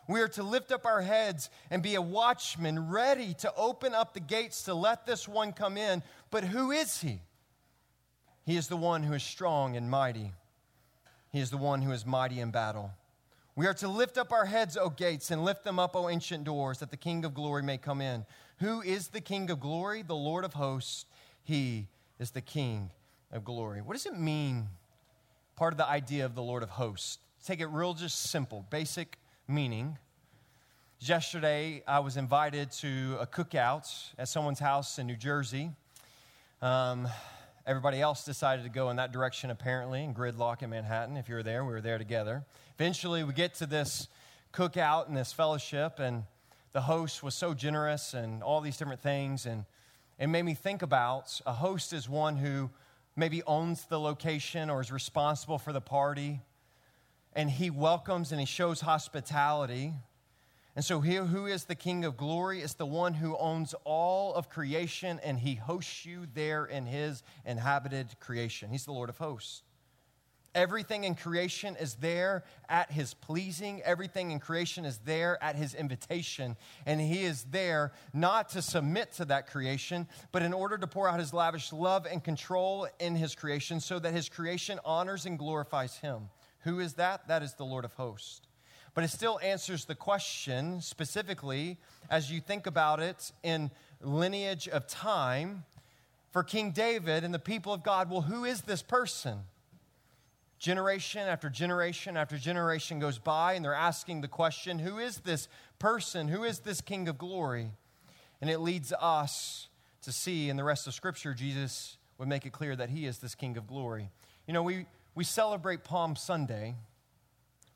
We 0.07 0.21
are 0.21 0.27
to 0.29 0.43
lift 0.43 0.71
up 0.71 0.85
our 0.85 1.01
heads 1.01 1.49
and 1.69 1.81
be 1.81 1.95
a 1.95 2.01
watchman 2.01 2.89
ready 2.89 3.33
to 3.35 3.53
open 3.55 3.93
up 3.95 4.13
the 4.13 4.19
gates 4.19 4.63
to 4.63 4.73
let 4.73 5.05
this 5.05 5.27
one 5.27 5.53
come 5.53 5.77
in. 5.77 6.03
But 6.31 6.43
who 6.43 6.71
is 6.71 6.99
he? 7.01 7.21
He 8.51 8.57
is 8.57 8.67
the 8.67 8.75
one 8.75 9.03
who 9.03 9.13
is 9.13 9.23
strong 9.23 9.77
and 9.77 9.89
mighty. 9.89 10.33
He 11.31 11.39
is 11.39 11.51
the 11.51 11.57
one 11.57 11.81
who 11.81 11.93
is 11.93 12.05
mighty 12.05 12.41
in 12.41 12.51
battle. 12.51 12.91
We 13.55 13.65
are 13.65 13.73
to 13.75 13.87
lift 13.87 14.17
up 14.17 14.33
our 14.33 14.43
heads, 14.43 14.75
O 14.75 14.89
gates, 14.89 15.31
and 15.31 15.45
lift 15.45 15.63
them 15.63 15.79
up, 15.79 15.95
O 15.95 16.09
ancient 16.09 16.43
doors, 16.43 16.79
that 16.79 16.91
the 16.91 16.97
King 16.97 17.23
of 17.23 17.33
glory 17.33 17.63
may 17.63 17.77
come 17.77 18.01
in. 18.01 18.25
Who 18.57 18.81
is 18.81 19.07
the 19.07 19.21
King 19.21 19.49
of 19.51 19.61
glory? 19.61 20.01
The 20.01 20.17
Lord 20.17 20.43
of 20.43 20.55
hosts. 20.55 21.05
He 21.41 21.87
is 22.19 22.31
the 22.31 22.41
King 22.41 22.91
of 23.31 23.45
glory. 23.45 23.81
What 23.81 23.93
does 23.93 24.05
it 24.05 24.19
mean? 24.19 24.67
Part 25.55 25.73
of 25.73 25.77
the 25.77 25.87
idea 25.87 26.25
of 26.25 26.35
the 26.35 26.43
Lord 26.43 26.61
of 26.61 26.71
hosts. 26.71 27.19
Take 27.45 27.61
it 27.61 27.67
real, 27.67 27.93
just 27.93 28.31
simple, 28.31 28.65
basic 28.69 29.17
meaning. 29.47 29.97
Yesterday, 30.99 31.83
I 31.87 31.99
was 31.99 32.17
invited 32.17 32.71
to 32.81 33.15
a 33.17 33.25
cookout 33.25 33.89
at 34.17 34.27
someone's 34.27 34.59
house 34.59 34.99
in 34.99 35.07
New 35.07 35.15
Jersey. 35.15 35.71
Um, 36.61 37.07
everybody 37.65 38.01
else 38.01 38.23
decided 38.23 38.63
to 38.63 38.69
go 38.69 38.89
in 38.89 38.95
that 38.95 39.11
direction, 39.11 39.49
apparently, 39.51 40.03
in 40.03 40.13
Gridlock 40.13 40.61
in 40.61 40.69
Manhattan. 40.69 41.17
If 41.17 41.29
you 41.29 41.35
were 41.35 41.43
there, 41.43 41.63
we 41.63 41.73
were 41.73 41.81
there 41.81 41.97
together. 41.97 42.43
Eventually, 42.75 43.23
we 43.23 43.33
get 43.33 43.53
to 43.55 43.65
this 43.65 44.07
cookout 44.53 45.07
and 45.07 45.15
this 45.15 45.31
fellowship, 45.31 45.99
and 45.99 46.23
the 46.73 46.81
host 46.81 47.21
was 47.21 47.35
so 47.35 47.53
generous 47.53 48.13
and 48.13 48.41
all 48.41 48.61
these 48.61 48.77
different 48.77 49.01
things. 49.01 49.45
And 49.45 49.65
it 50.17 50.27
made 50.27 50.43
me 50.43 50.53
think 50.53 50.81
about 50.81 51.39
a 51.45 51.53
host 51.53 51.93
is 51.93 52.09
one 52.09 52.37
who 52.37 52.69
maybe 53.15 53.43
owns 53.43 53.85
the 53.85 53.99
location 53.99 54.69
or 54.69 54.81
is 54.81 54.91
responsible 54.91 55.57
for 55.57 55.73
the 55.73 55.81
party, 55.81 56.41
and 57.33 57.49
he 57.49 57.69
welcomes 57.69 58.31
and 58.31 58.39
he 58.39 58.45
shows 58.45 58.81
hospitality. 58.81 59.93
And 60.75 60.85
so, 60.85 61.01
who 61.01 61.47
is 61.47 61.65
the 61.65 61.75
King 61.75 62.05
of 62.05 62.15
glory? 62.15 62.61
Is 62.61 62.75
the 62.75 62.85
one 62.85 63.13
who 63.13 63.35
owns 63.37 63.75
all 63.83 64.33
of 64.33 64.49
creation, 64.49 65.19
and 65.21 65.37
he 65.37 65.55
hosts 65.55 66.05
you 66.05 66.27
there 66.33 66.65
in 66.65 66.85
his 66.85 67.23
inhabited 67.45 68.19
creation. 68.21 68.69
He's 68.69 68.85
the 68.85 68.93
Lord 68.93 69.09
of 69.09 69.17
hosts. 69.17 69.63
Everything 70.53 71.05
in 71.05 71.15
creation 71.15 71.77
is 71.77 71.95
there 71.95 72.43
at 72.67 72.91
his 72.91 73.13
pleasing. 73.13 73.81
Everything 73.83 74.31
in 74.31 74.39
creation 74.39 74.83
is 74.83 74.97
there 74.99 75.41
at 75.41 75.55
his 75.55 75.73
invitation. 75.73 76.57
And 76.85 76.99
he 76.99 77.23
is 77.23 77.45
there 77.45 77.93
not 78.13 78.49
to 78.49 78.61
submit 78.61 79.13
to 79.13 79.25
that 79.25 79.47
creation, 79.47 80.07
but 80.33 80.41
in 80.41 80.51
order 80.51 80.77
to 80.77 80.87
pour 80.87 81.07
out 81.07 81.19
his 81.19 81.33
lavish 81.33 81.71
love 81.71 82.05
and 82.05 82.21
control 82.21 82.87
in 82.99 83.15
his 83.15 83.33
creation 83.33 83.79
so 83.79 83.97
that 83.99 84.13
his 84.13 84.27
creation 84.27 84.77
honors 84.83 85.25
and 85.25 85.39
glorifies 85.39 85.97
him. 85.97 86.29
Who 86.59 86.79
is 86.81 86.95
that? 86.95 87.29
That 87.29 87.43
is 87.43 87.53
the 87.53 87.65
Lord 87.65 87.85
of 87.85 87.93
hosts. 87.93 88.41
But 88.93 89.03
it 89.03 89.09
still 89.09 89.39
answers 89.41 89.85
the 89.85 89.95
question 89.95 90.81
specifically 90.81 91.77
as 92.09 92.31
you 92.31 92.41
think 92.41 92.67
about 92.67 92.99
it 92.99 93.31
in 93.41 93.71
lineage 94.01 94.67
of 94.67 94.87
time 94.87 95.63
for 96.31 96.43
King 96.43 96.71
David 96.71 97.23
and 97.23 97.33
the 97.33 97.39
people 97.39 97.73
of 97.73 97.83
God. 97.83 98.09
Well, 98.09 98.21
who 98.21 98.43
is 98.45 98.61
this 98.61 98.81
person? 98.81 99.39
Generation 100.59 101.21
after 101.21 101.49
generation 101.49 102.17
after 102.17 102.37
generation 102.37 102.99
goes 102.99 103.17
by, 103.17 103.53
and 103.53 103.65
they're 103.65 103.73
asking 103.73 104.21
the 104.21 104.27
question 104.27 104.79
who 104.79 104.99
is 104.99 105.19
this 105.19 105.47
person? 105.79 106.27
Who 106.27 106.43
is 106.43 106.59
this 106.59 106.81
King 106.81 107.07
of 107.07 107.17
glory? 107.17 107.71
And 108.41 108.49
it 108.49 108.59
leads 108.59 108.93
us 108.99 109.69
to 110.03 110.11
see 110.11 110.49
in 110.49 110.57
the 110.57 110.63
rest 110.63 110.87
of 110.87 110.93
Scripture, 110.93 111.33
Jesus 111.33 111.97
would 112.17 112.27
make 112.27 112.45
it 112.45 112.51
clear 112.51 112.75
that 112.75 112.89
he 112.89 113.05
is 113.05 113.19
this 113.19 113.35
King 113.35 113.57
of 113.57 113.67
glory. 113.67 114.09
You 114.47 114.53
know, 114.53 114.63
we, 114.63 114.85
we 115.15 115.23
celebrate 115.23 115.83
Palm 115.83 116.15
Sunday 116.15 116.75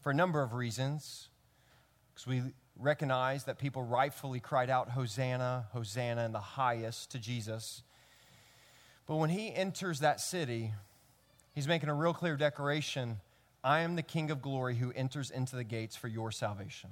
for 0.06 0.12
a 0.12 0.14
number 0.14 0.44
of 0.44 0.54
reasons, 0.54 1.30
because 2.14 2.28
we 2.28 2.44
recognize 2.78 3.46
that 3.46 3.58
people 3.58 3.82
rightfully 3.82 4.40
cried 4.40 4.70
out, 4.70 4.92
Hosanna, 4.92 5.66
Hosanna 5.74 6.26
in 6.26 6.32
the 6.32 6.40
highest 6.40 7.10
to 7.14 7.18
Jesus. 7.18 7.82
But 9.08 9.16
when 9.16 9.32
he 9.32 9.52
enters 9.52 10.02
that 10.02 10.22
city, 10.22 10.74
He's 11.56 11.68
making 11.68 11.90
a 11.90 11.96
real 11.96 12.14
clear 12.14 12.38
declaration 12.38 13.20
I 13.64 13.80
am 13.80 13.96
the 13.96 14.04
King 14.04 14.30
of 14.30 14.44
glory 14.44 14.76
who 14.76 14.92
enters 14.92 15.32
into 15.32 15.56
the 15.56 15.64
gates 15.64 15.96
for 15.96 16.08
your 16.08 16.30
salvation. 16.30 16.92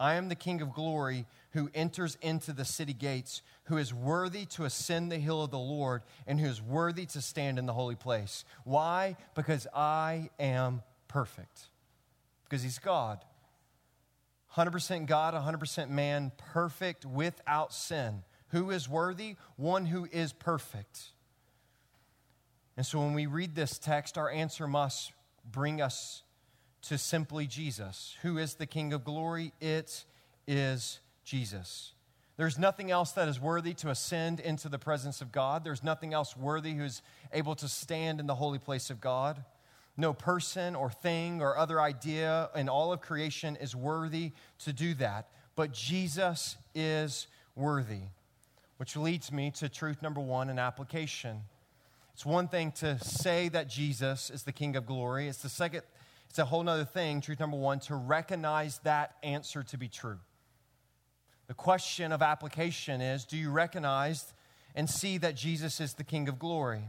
I 0.00 0.14
am 0.14 0.28
the 0.28 0.34
King 0.34 0.60
of 0.60 0.74
glory 0.74 1.24
who 1.52 1.70
enters 1.72 2.18
into 2.20 2.52
the 2.52 2.64
city 2.64 2.94
gates, 2.94 3.42
who 3.66 3.76
is 3.76 3.94
worthy 3.94 4.44
to 4.46 4.64
ascend 4.64 5.12
the 5.12 5.18
hill 5.18 5.44
of 5.44 5.52
the 5.52 5.58
Lord, 5.60 6.02
and 6.26 6.40
who 6.40 6.48
is 6.48 6.60
worthy 6.60 7.06
to 7.06 7.20
stand 7.20 7.60
in 7.60 7.66
the 7.66 7.74
holy 7.74 7.94
place. 7.94 8.44
Why? 8.64 9.16
Because 9.36 9.68
I 9.72 10.30
am 10.40 10.82
perfect. 11.06 11.68
Because 12.48 12.62
He's 12.62 12.78
God. 12.78 13.24
100% 14.56 15.06
God, 15.06 15.34
100% 15.34 15.90
man, 15.90 16.32
perfect 16.36 17.04
without 17.04 17.72
sin. 17.72 18.22
Who 18.48 18.70
is 18.70 18.88
worthy? 18.88 19.36
One 19.56 19.86
who 19.86 20.08
is 20.10 20.32
perfect. 20.32 21.12
And 22.76 22.86
so 22.86 23.00
when 23.00 23.12
we 23.12 23.26
read 23.26 23.54
this 23.54 23.78
text, 23.78 24.16
our 24.16 24.30
answer 24.30 24.66
must 24.66 25.12
bring 25.44 25.80
us 25.80 26.22
to 26.82 26.96
simply 26.96 27.46
Jesus. 27.46 28.16
Who 28.22 28.38
is 28.38 28.54
the 28.54 28.66
King 28.66 28.92
of 28.92 29.04
glory? 29.04 29.52
It 29.60 30.04
is 30.46 31.00
Jesus. 31.24 31.92
There's 32.36 32.58
nothing 32.58 32.90
else 32.92 33.12
that 33.12 33.28
is 33.28 33.40
worthy 33.40 33.74
to 33.74 33.90
ascend 33.90 34.38
into 34.38 34.68
the 34.68 34.78
presence 34.78 35.20
of 35.20 35.32
God. 35.32 35.64
There's 35.64 35.82
nothing 35.82 36.14
else 36.14 36.36
worthy 36.36 36.74
who's 36.74 37.02
able 37.32 37.56
to 37.56 37.68
stand 37.68 38.20
in 38.20 38.28
the 38.28 38.36
holy 38.36 38.60
place 38.60 38.90
of 38.90 39.00
God. 39.00 39.44
No 40.00 40.12
person 40.12 40.76
or 40.76 40.90
thing 40.90 41.42
or 41.42 41.58
other 41.58 41.80
idea 41.80 42.50
in 42.54 42.68
all 42.68 42.92
of 42.92 43.00
creation 43.00 43.56
is 43.56 43.74
worthy 43.74 44.30
to 44.60 44.72
do 44.72 44.94
that. 44.94 45.28
But 45.56 45.72
Jesus 45.72 46.56
is 46.72 47.26
worthy. 47.56 48.02
Which 48.76 48.96
leads 48.96 49.32
me 49.32 49.50
to 49.56 49.68
truth 49.68 50.00
number 50.00 50.20
one 50.20 50.50
in 50.50 50.58
application. 50.60 51.40
It's 52.14 52.24
one 52.24 52.46
thing 52.46 52.70
to 52.72 52.96
say 53.00 53.48
that 53.48 53.68
Jesus 53.68 54.30
is 54.30 54.44
the 54.44 54.52
King 54.52 54.76
of 54.76 54.86
glory. 54.86 55.26
It's 55.26 55.42
the 55.42 55.48
second, 55.48 55.82
it's 56.30 56.38
a 56.38 56.44
whole 56.44 56.68
other 56.68 56.84
thing, 56.84 57.20
truth 57.20 57.40
number 57.40 57.56
one, 57.56 57.80
to 57.80 57.96
recognize 57.96 58.78
that 58.84 59.16
answer 59.24 59.64
to 59.64 59.76
be 59.76 59.88
true. 59.88 60.20
The 61.48 61.54
question 61.54 62.12
of 62.12 62.22
application 62.22 63.00
is 63.00 63.24
do 63.24 63.36
you 63.36 63.50
recognize 63.50 64.32
and 64.76 64.88
see 64.88 65.18
that 65.18 65.34
Jesus 65.34 65.80
is 65.80 65.94
the 65.94 66.04
King 66.04 66.28
of 66.28 66.38
glory? 66.38 66.84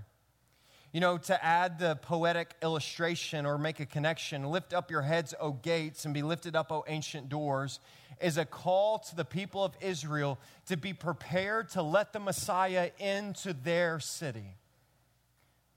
You 0.91 1.01
know, 1.01 1.19
to 1.19 1.45
add 1.45 1.77
the 1.77 1.97
poetic 1.97 2.55
illustration 2.63 3.45
or 3.45 3.59
make 3.59 3.79
a 3.79 3.85
connection, 3.85 4.49
lift 4.49 4.73
up 4.73 4.89
your 4.89 5.03
heads, 5.03 5.35
O 5.39 5.51
gates, 5.51 6.05
and 6.05 6.15
be 6.15 6.23
lifted 6.23 6.55
up, 6.55 6.71
O 6.71 6.83
ancient 6.87 7.29
doors, 7.29 7.79
is 8.19 8.37
a 8.37 8.45
call 8.45 8.97
to 8.97 9.15
the 9.15 9.25
people 9.25 9.63
of 9.63 9.75
Israel 9.81 10.39
to 10.65 10.77
be 10.77 10.93
prepared 10.93 11.69
to 11.69 11.83
let 11.83 12.11
the 12.11 12.19
Messiah 12.19 12.89
into 12.97 13.53
their 13.53 13.99
city. 13.99 14.55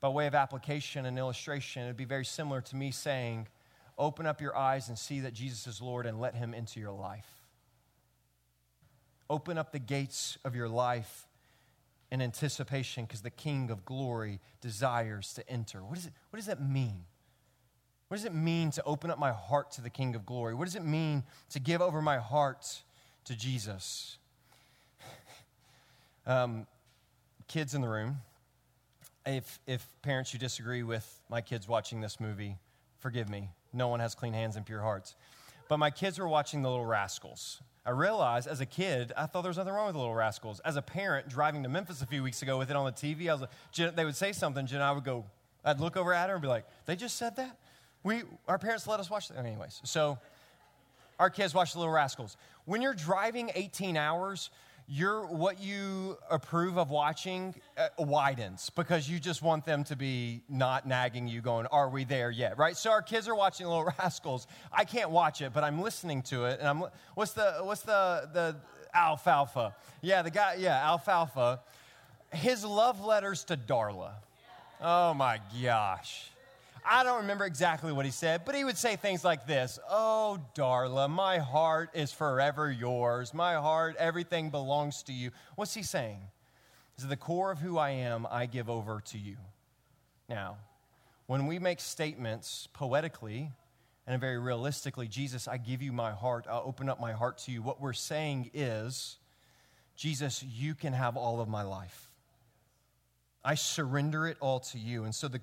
By 0.00 0.08
way 0.08 0.26
of 0.26 0.34
application 0.34 1.04
and 1.04 1.18
illustration, 1.18 1.82
it 1.82 1.88
would 1.88 1.96
be 1.96 2.04
very 2.06 2.24
similar 2.24 2.62
to 2.62 2.76
me 2.76 2.90
saying, 2.90 3.48
Open 3.98 4.26
up 4.26 4.40
your 4.40 4.56
eyes 4.56 4.88
and 4.88 4.98
see 4.98 5.20
that 5.20 5.34
Jesus 5.34 5.66
is 5.66 5.82
Lord 5.82 6.06
and 6.06 6.18
let 6.18 6.34
him 6.34 6.54
into 6.54 6.80
your 6.80 6.90
life. 6.90 7.28
Open 9.28 9.58
up 9.58 9.72
the 9.72 9.78
gates 9.78 10.38
of 10.44 10.56
your 10.56 10.68
life 10.68 11.26
in 12.12 12.20
anticipation 12.20 13.06
because 13.06 13.22
the 13.22 13.30
King 13.30 13.70
of 13.70 13.86
glory 13.86 14.38
desires 14.60 15.32
to 15.32 15.48
enter. 15.48 15.82
What, 15.82 15.96
is 15.96 16.04
it, 16.04 16.12
what 16.28 16.36
does 16.36 16.44
that 16.44 16.62
mean? 16.62 17.06
What 18.08 18.18
does 18.18 18.26
it 18.26 18.34
mean 18.34 18.70
to 18.72 18.84
open 18.84 19.10
up 19.10 19.18
my 19.18 19.32
heart 19.32 19.70
to 19.72 19.80
the 19.80 19.88
King 19.88 20.14
of 20.14 20.26
glory? 20.26 20.54
What 20.54 20.66
does 20.66 20.76
it 20.76 20.84
mean 20.84 21.24
to 21.48 21.58
give 21.58 21.80
over 21.80 22.02
my 22.02 22.18
heart 22.18 22.82
to 23.24 23.34
Jesus? 23.34 24.18
Um, 26.24 26.68
kids 27.48 27.74
in 27.74 27.80
the 27.80 27.88
room, 27.88 28.18
if, 29.26 29.58
if 29.66 29.84
parents 30.02 30.32
you 30.32 30.38
disagree 30.38 30.84
with 30.84 31.18
my 31.28 31.40
kids 31.40 31.66
watching 31.66 32.00
this 32.00 32.20
movie, 32.20 32.58
forgive 33.00 33.28
me. 33.28 33.48
No 33.72 33.88
one 33.88 33.98
has 33.98 34.14
clean 34.14 34.32
hands 34.32 34.54
and 34.54 34.64
pure 34.64 34.82
hearts. 34.82 35.16
But 35.68 35.78
my 35.78 35.90
kids 35.90 36.20
were 36.20 36.28
watching 36.28 36.62
The 36.62 36.70
Little 36.70 36.86
Rascals. 36.86 37.60
I 37.84 37.90
realized 37.90 38.46
as 38.46 38.60
a 38.60 38.66
kid, 38.66 39.12
I 39.16 39.26
thought 39.26 39.42
there 39.42 39.50
was 39.50 39.56
nothing 39.56 39.72
wrong 39.72 39.86
with 39.86 39.94
the 39.94 39.98
Little 39.98 40.14
Rascals. 40.14 40.60
As 40.60 40.76
a 40.76 40.82
parent, 40.82 41.28
driving 41.28 41.64
to 41.64 41.68
Memphis 41.68 42.00
a 42.00 42.06
few 42.06 42.22
weeks 42.22 42.40
ago 42.42 42.56
with 42.56 42.70
it 42.70 42.76
on 42.76 42.84
the 42.84 42.92
TV, 42.92 43.28
I 43.28 43.32
was 43.34 43.40
like, 43.40 43.96
they 43.96 44.04
would 44.04 44.14
say 44.14 44.32
something, 44.32 44.66
Jen 44.66 44.76
and 44.76 44.84
I 44.84 44.92
would 44.92 45.04
go, 45.04 45.24
I'd 45.64 45.80
look 45.80 45.96
over 45.96 46.14
at 46.14 46.28
her 46.28 46.36
and 46.36 46.42
be 46.42 46.48
like, 46.48 46.64
they 46.86 46.94
just 46.94 47.16
said 47.16 47.36
that? 47.36 47.58
We, 48.04 48.22
our 48.46 48.58
parents 48.58 48.86
let 48.86 49.00
us 49.00 49.10
watch 49.10 49.28
that. 49.28 49.38
Anyways, 49.38 49.80
so 49.84 50.18
our 51.18 51.30
kids 51.30 51.54
watch 51.54 51.72
the 51.72 51.78
Little 51.78 51.92
Rascals. 51.92 52.36
When 52.64 52.82
you're 52.82 52.94
driving 52.94 53.50
18 53.54 53.96
hours, 53.96 54.50
your 54.92 55.24
what 55.26 55.58
you 55.58 56.18
approve 56.30 56.76
of 56.76 56.90
watching 56.90 57.54
uh, 57.78 57.88
widens 57.98 58.68
because 58.76 59.08
you 59.08 59.18
just 59.18 59.40
want 59.40 59.64
them 59.64 59.82
to 59.84 59.96
be 59.96 60.42
not 60.50 60.86
nagging 60.86 61.26
you 61.26 61.40
going 61.40 61.64
are 61.68 61.88
we 61.88 62.04
there 62.04 62.30
yet? 62.30 62.58
Right? 62.58 62.76
So 62.76 62.90
our 62.90 63.00
kids 63.00 63.26
are 63.26 63.34
watching 63.34 63.66
little 63.66 63.84
rascals. 63.98 64.46
I 64.70 64.84
can't 64.84 65.10
watch 65.10 65.40
it 65.40 65.54
but 65.54 65.64
i'm 65.64 65.80
listening 65.80 66.20
to 66.22 66.44
it 66.44 66.58
and 66.60 66.68
i'm 66.68 66.84
what's 67.14 67.32
the 67.32 67.60
what's 67.62 67.80
the 67.80 68.28
the 68.34 68.56
alfalfa? 68.92 69.74
Yeah 70.02 70.20
the 70.20 70.30
guy 70.30 70.56
yeah 70.58 70.86
alfalfa. 70.86 71.60
His 72.30 72.62
love 72.62 73.02
letters 73.02 73.44
to 73.44 73.56
darla. 73.56 74.12
Oh 74.82 75.14
my 75.14 75.40
gosh 75.62 76.31
I 76.84 77.04
don't 77.04 77.22
remember 77.22 77.44
exactly 77.44 77.92
what 77.92 78.04
he 78.04 78.10
said, 78.10 78.44
but 78.44 78.54
he 78.54 78.64
would 78.64 78.76
say 78.76 78.96
things 78.96 79.24
like 79.24 79.46
this 79.46 79.78
Oh, 79.88 80.40
Darla, 80.54 81.08
my 81.08 81.38
heart 81.38 81.90
is 81.94 82.12
forever 82.12 82.70
yours. 82.70 83.32
My 83.32 83.54
heart, 83.54 83.96
everything 83.98 84.50
belongs 84.50 85.02
to 85.04 85.12
you. 85.12 85.30
What's 85.56 85.74
he 85.74 85.82
saying? 85.82 86.20
Is 86.98 87.06
the 87.06 87.16
core 87.16 87.50
of 87.50 87.58
who 87.58 87.78
I 87.78 87.90
am, 87.90 88.26
I 88.30 88.46
give 88.46 88.68
over 88.68 89.00
to 89.06 89.18
you. 89.18 89.36
Now, 90.28 90.56
when 91.26 91.46
we 91.46 91.58
make 91.58 91.80
statements 91.80 92.68
poetically 92.72 93.50
and 94.06 94.20
very 94.20 94.38
realistically, 94.38 95.08
Jesus, 95.08 95.48
I 95.48 95.56
give 95.56 95.82
you 95.82 95.92
my 95.92 96.12
heart, 96.12 96.46
I'll 96.48 96.64
open 96.66 96.88
up 96.88 97.00
my 97.00 97.12
heart 97.12 97.38
to 97.38 97.52
you, 97.52 97.62
what 97.62 97.80
we're 97.80 97.92
saying 97.92 98.50
is, 98.52 99.18
Jesus, 99.96 100.42
you 100.42 100.74
can 100.74 100.92
have 100.92 101.16
all 101.16 101.40
of 101.40 101.48
my 101.48 101.62
life. 101.62 102.10
I 103.44 103.54
surrender 103.54 104.26
it 104.26 104.36
all 104.40 104.60
to 104.60 104.78
you. 104.78 105.04
And 105.04 105.14
so 105.14 105.28
the 105.28 105.40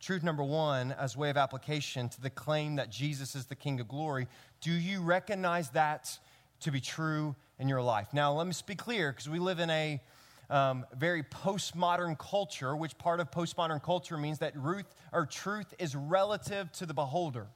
Truth 0.00 0.22
number 0.22 0.42
one, 0.42 0.92
as 0.92 1.14
way 1.14 1.28
of 1.28 1.36
application 1.36 2.08
to 2.08 2.20
the 2.22 2.30
claim 2.30 2.76
that 2.76 2.88
Jesus 2.88 3.34
is 3.34 3.44
the 3.44 3.54
King 3.54 3.80
of 3.80 3.88
glory, 3.88 4.28
do 4.62 4.72
you 4.72 5.02
recognize 5.02 5.68
that 5.70 6.18
to 6.60 6.70
be 6.70 6.80
true 6.80 7.36
in 7.58 7.68
your 7.68 7.82
life? 7.82 8.08
Now, 8.14 8.32
let 8.32 8.46
me 8.46 8.54
be 8.66 8.74
clear 8.74 9.12
because 9.12 9.28
we 9.28 9.38
live 9.38 9.58
in 9.58 9.68
a 9.68 10.00
um, 10.48 10.86
very 10.96 11.22
postmodern 11.22 12.18
culture, 12.18 12.74
which 12.74 12.96
part 12.96 13.20
of 13.20 13.30
postmodern 13.30 13.82
culture 13.82 14.16
means 14.16 14.38
that 14.38 14.56
Ruth, 14.56 14.94
or 15.12 15.26
truth 15.26 15.74
is 15.78 15.94
relative 15.94 16.72
to 16.72 16.86
the 16.86 16.94
beholder. 16.94 17.46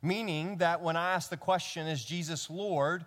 Meaning 0.00 0.56
that 0.58 0.82
when 0.82 0.96
I 0.96 1.12
ask 1.12 1.28
the 1.28 1.36
question, 1.36 1.86
is 1.86 2.02
Jesus 2.02 2.48
Lord? 2.48 3.04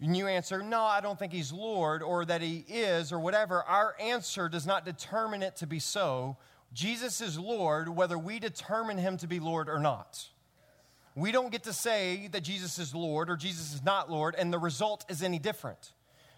And 0.00 0.14
you 0.14 0.26
answer, 0.26 0.62
no, 0.62 0.82
I 0.82 1.00
don't 1.00 1.18
think 1.18 1.32
he's 1.32 1.50
Lord, 1.50 2.02
or 2.02 2.26
that 2.26 2.42
he 2.42 2.64
is, 2.68 3.10
or 3.10 3.20
whatever, 3.20 3.62
our 3.62 3.96
answer 3.98 4.50
does 4.50 4.66
not 4.66 4.84
determine 4.84 5.42
it 5.42 5.56
to 5.56 5.66
be 5.66 5.78
so 5.78 6.36
Jesus 6.72 7.20
is 7.20 7.38
Lord 7.38 7.88
whether 7.88 8.18
we 8.18 8.38
determine 8.38 8.98
him 8.98 9.18
to 9.18 9.26
be 9.26 9.40
Lord 9.40 9.68
or 9.68 9.78
not. 9.78 10.28
We 11.14 11.30
don't 11.30 11.52
get 11.52 11.64
to 11.64 11.72
say 11.72 12.28
that 12.32 12.42
Jesus 12.42 12.78
is 12.78 12.94
Lord 12.94 13.28
or 13.28 13.36
Jesus 13.36 13.74
is 13.74 13.84
not 13.84 14.10
Lord, 14.10 14.34
and 14.36 14.50
the 14.52 14.58
result 14.58 15.04
is 15.10 15.22
any 15.22 15.38
different. 15.38 15.92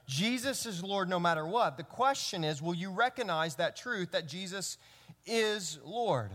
Jesus 0.07 0.67
is 0.67 0.83
Lord 0.83 1.09
no 1.09 1.21
matter 1.21 1.47
what. 1.47 1.77
The 1.77 1.85
question 1.85 2.43
is 2.43 2.61
will 2.61 2.75
you 2.75 2.91
recognize 2.91 3.55
that 3.57 3.77
truth 3.77 4.11
that 4.11 4.27
Jesus 4.27 4.77
is 5.25 5.79
Lord? 5.85 6.33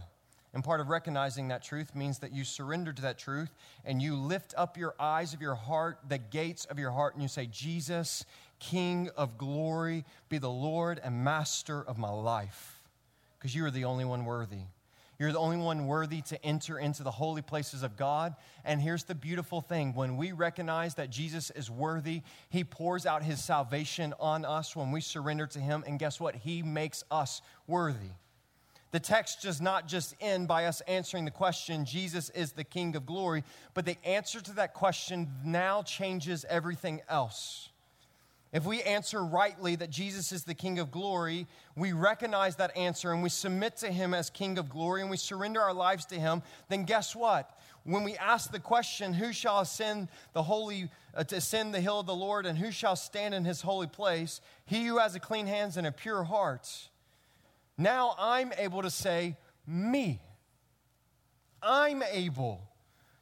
And 0.54 0.64
part 0.64 0.80
of 0.80 0.90
recognizing 0.90 1.50
that 1.50 1.62
truth 1.62 1.94
means 1.94 2.20
that 2.20 2.32
you 2.32 2.44
surrender 2.44 2.92
to 2.92 3.02
that 3.04 3.20
truth 3.20 3.54
and 3.86 4.02
you 4.02 4.16
lift 4.16 4.56
up 4.58 4.78
your 4.78 4.96
eyes 5.00 5.36
of 5.36 5.42
your 5.42 5.54
heart, 5.54 6.00
the 6.08 6.18
gates 6.18 6.66
of 6.66 6.80
your 6.80 6.90
heart, 6.90 7.14
and 7.14 7.22
you 7.22 7.28
say, 7.28 7.46
Jesus, 7.46 8.26
King 8.58 9.10
of 9.16 9.38
glory, 9.38 10.06
be 10.28 10.40
the 10.40 10.50
Lord 10.50 11.00
and 11.04 11.24
Master 11.24 11.84
of 11.84 12.00
my 12.00 12.10
life 12.10 12.79
because 13.39 13.56
you 13.56 13.65
are 13.65 13.71
the 13.71 13.86
only 13.86 14.06
one 14.06 14.25
worthy. 14.25 14.63
You're 15.19 15.34
the 15.34 15.39
only 15.39 15.58
one 15.58 15.86
worthy 15.86 16.21
to 16.23 16.45
enter 16.45 16.80
into 16.80 17.04
the 17.04 17.12
holy 17.12 17.41
places 17.41 17.84
of 17.84 17.97
God. 17.97 18.36
And 18.63 18.82
here's 18.82 19.04
the 19.04 19.15
beautiful 19.15 19.60
thing 19.60 19.93
when 19.93 20.15
we 20.15 20.32
recognize 20.32 20.95
that 20.95 21.10
Jesus 21.10 21.52
is 21.52 21.69
worthy, 21.69 22.21
He 22.49 22.63
pours 22.63 23.06
out 23.06 23.21
His 23.21 23.43
salvation 23.43 24.13
on 24.17 24.45
us 24.45 24.78
when 24.78 24.91
we 24.91 25.02
surrender 25.02 25.45
to 25.47 25.60
Him. 25.60 25.84
And 25.86 25.99
guess 25.99 26.21
what? 26.21 26.36
He 26.36 26.63
makes 26.63 27.04
us 27.12 27.41
worthy. 27.67 28.12
The 28.91 28.99
text 28.99 29.41
does 29.41 29.62
not 29.62 29.88
just 29.88 30.15
end 30.19 30.47
by 30.47 30.65
us 30.65 30.82
answering 30.82 31.25
the 31.25 31.32
question, 31.32 31.86
Jesus 31.86 32.30
is 32.32 32.54
the 32.54 32.63
King 32.63 32.95
of 32.95 33.06
glory, 33.06 33.43
but 33.73 33.86
the 33.86 33.97
answer 34.04 34.41
to 34.41 34.54
that 34.54 34.73
question 34.73 35.30
now 35.43 35.84
changes 35.84 36.45
everything 36.49 37.02
else. 37.08 37.69
If 38.52 38.66
we 38.66 38.82
answer 38.82 39.24
rightly 39.24 39.76
that 39.76 39.92
Jesus 39.92 40.32
is 40.32 40.44
the 40.44 40.56
King 40.56 40.80
of 40.80 40.90
glory, 40.90 41.46
we 41.76 41.94
recognize 41.94 42.56
that 42.56 42.76
answer 42.76 43.12
and 43.14 43.22
we 43.22 43.30
submit 43.30 43.78
to 43.78 43.92
Him 43.92 44.14
as 44.14 44.32
King 44.32 44.58
of 44.58 44.70
glory 44.70 45.02
and 45.02 45.10
we 45.10 45.18
surrender 45.18 45.62
our 45.62 45.74
lives 45.74 46.06
to 46.06 46.16
Him, 46.16 46.42
then 46.68 46.84
guess 46.84 47.16
what? 47.16 47.60
When 47.84 48.04
we 48.04 48.16
ask 48.18 48.52
the 48.52 48.60
question, 48.60 49.14
who 49.14 49.34
shall 49.34 49.60
ascend 49.60 50.10
the 50.34 50.42
holy, 50.42 50.90
uh, 51.14 51.24
to 51.26 51.38
ascend 51.38 51.74
the 51.74 51.80
hill 51.80 52.00
of 52.00 52.08
the 52.08 52.16
Lord 52.16 52.48
and 52.48 52.58
who 52.58 52.72
shall 52.72 52.96
stand 52.96 53.36
in 53.36 53.46
His 53.46 53.62
holy 53.62 53.88
place? 53.88 54.42
He 54.66 54.86
who 54.86 54.98
has 54.98 55.14
a 55.14 55.20
clean 55.20 55.46
hands 55.46 55.78
and 55.78 55.86
a 55.86 55.92
pure 55.92 56.24
heart. 56.24 56.90
Now 57.78 58.16
I'm 58.18 58.52
able 58.58 58.82
to 58.82 58.90
say, 58.90 59.38
me. 59.68 60.22
I'm 61.62 62.02
able 62.12 62.62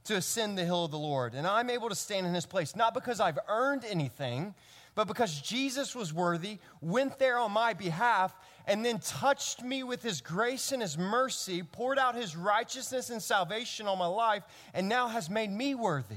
to 0.05 0.15
ascend 0.15 0.57
the 0.57 0.63
hill 0.63 0.85
of 0.85 0.91
the 0.91 0.97
Lord 0.97 1.33
and 1.33 1.45
I'm 1.45 1.69
able 1.69 1.89
to 1.89 1.95
stand 1.95 2.25
in 2.25 2.33
His 2.33 2.45
place, 2.45 2.77
not 2.77 2.93
because 2.93 3.19
I've 3.19 3.39
earned 3.49 3.83
anything 3.83 4.55
but 4.97 5.07
because 5.07 5.39
Jesus 5.41 5.95
was 5.95 6.11
worthy, 6.11 6.57
went 6.81 7.19
there 7.19 7.37
on 7.37 7.51
my 7.51 7.73
behalf, 7.75 8.35
and 8.65 8.83
then 8.83 8.97
touched 8.97 9.61
me 9.61 9.83
with 9.83 10.01
his 10.01 10.21
grace 10.21 10.71
and 10.71 10.81
his 10.81 10.97
mercy, 10.97 11.61
poured 11.61 11.99
out 11.99 12.15
his 12.15 12.35
righteousness 12.35 13.11
and 13.11 13.21
salvation 13.21 13.85
on 13.85 13.99
my 13.99 14.07
life, 14.07 14.41
and 14.73 14.89
now 14.89 15.07
has 15.07 15.29
made 15.29 15.51
me 15.51 15.75
worthy. 15.75 16.15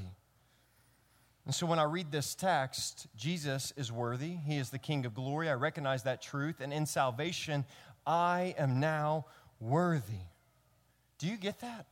And 1.45 1.53
so 1.53 1.67
when 1.67 1.77
I 1.77 1.83
read 1.83 2.11
this 2.11 2.33
text, 2.33 3.05
Jesus 3.15 3.71
is 3.77 3.91
worthy. 3.91 4.31
He 4.47 4.57
is 4.57 4.71
the 4.71 4.79
King 4.79 5.05
of 5.05 5.13
glory. 5.13 5.47
I 5.47 5.53
recognize 5.53 6.01
that 6.03 6.19
truth. 6.19 6.59
And 6.59 6.73
in 6.73 6.87
salvation, 6.87 7.65
I 8.07 8.55
am 8.57 8.79
now 8.79 9.27
worthy. 9.59 10.25
Do 11.19 11.27
you 11.27 11.37
get 11.37 11.59
that? 11.59 11.85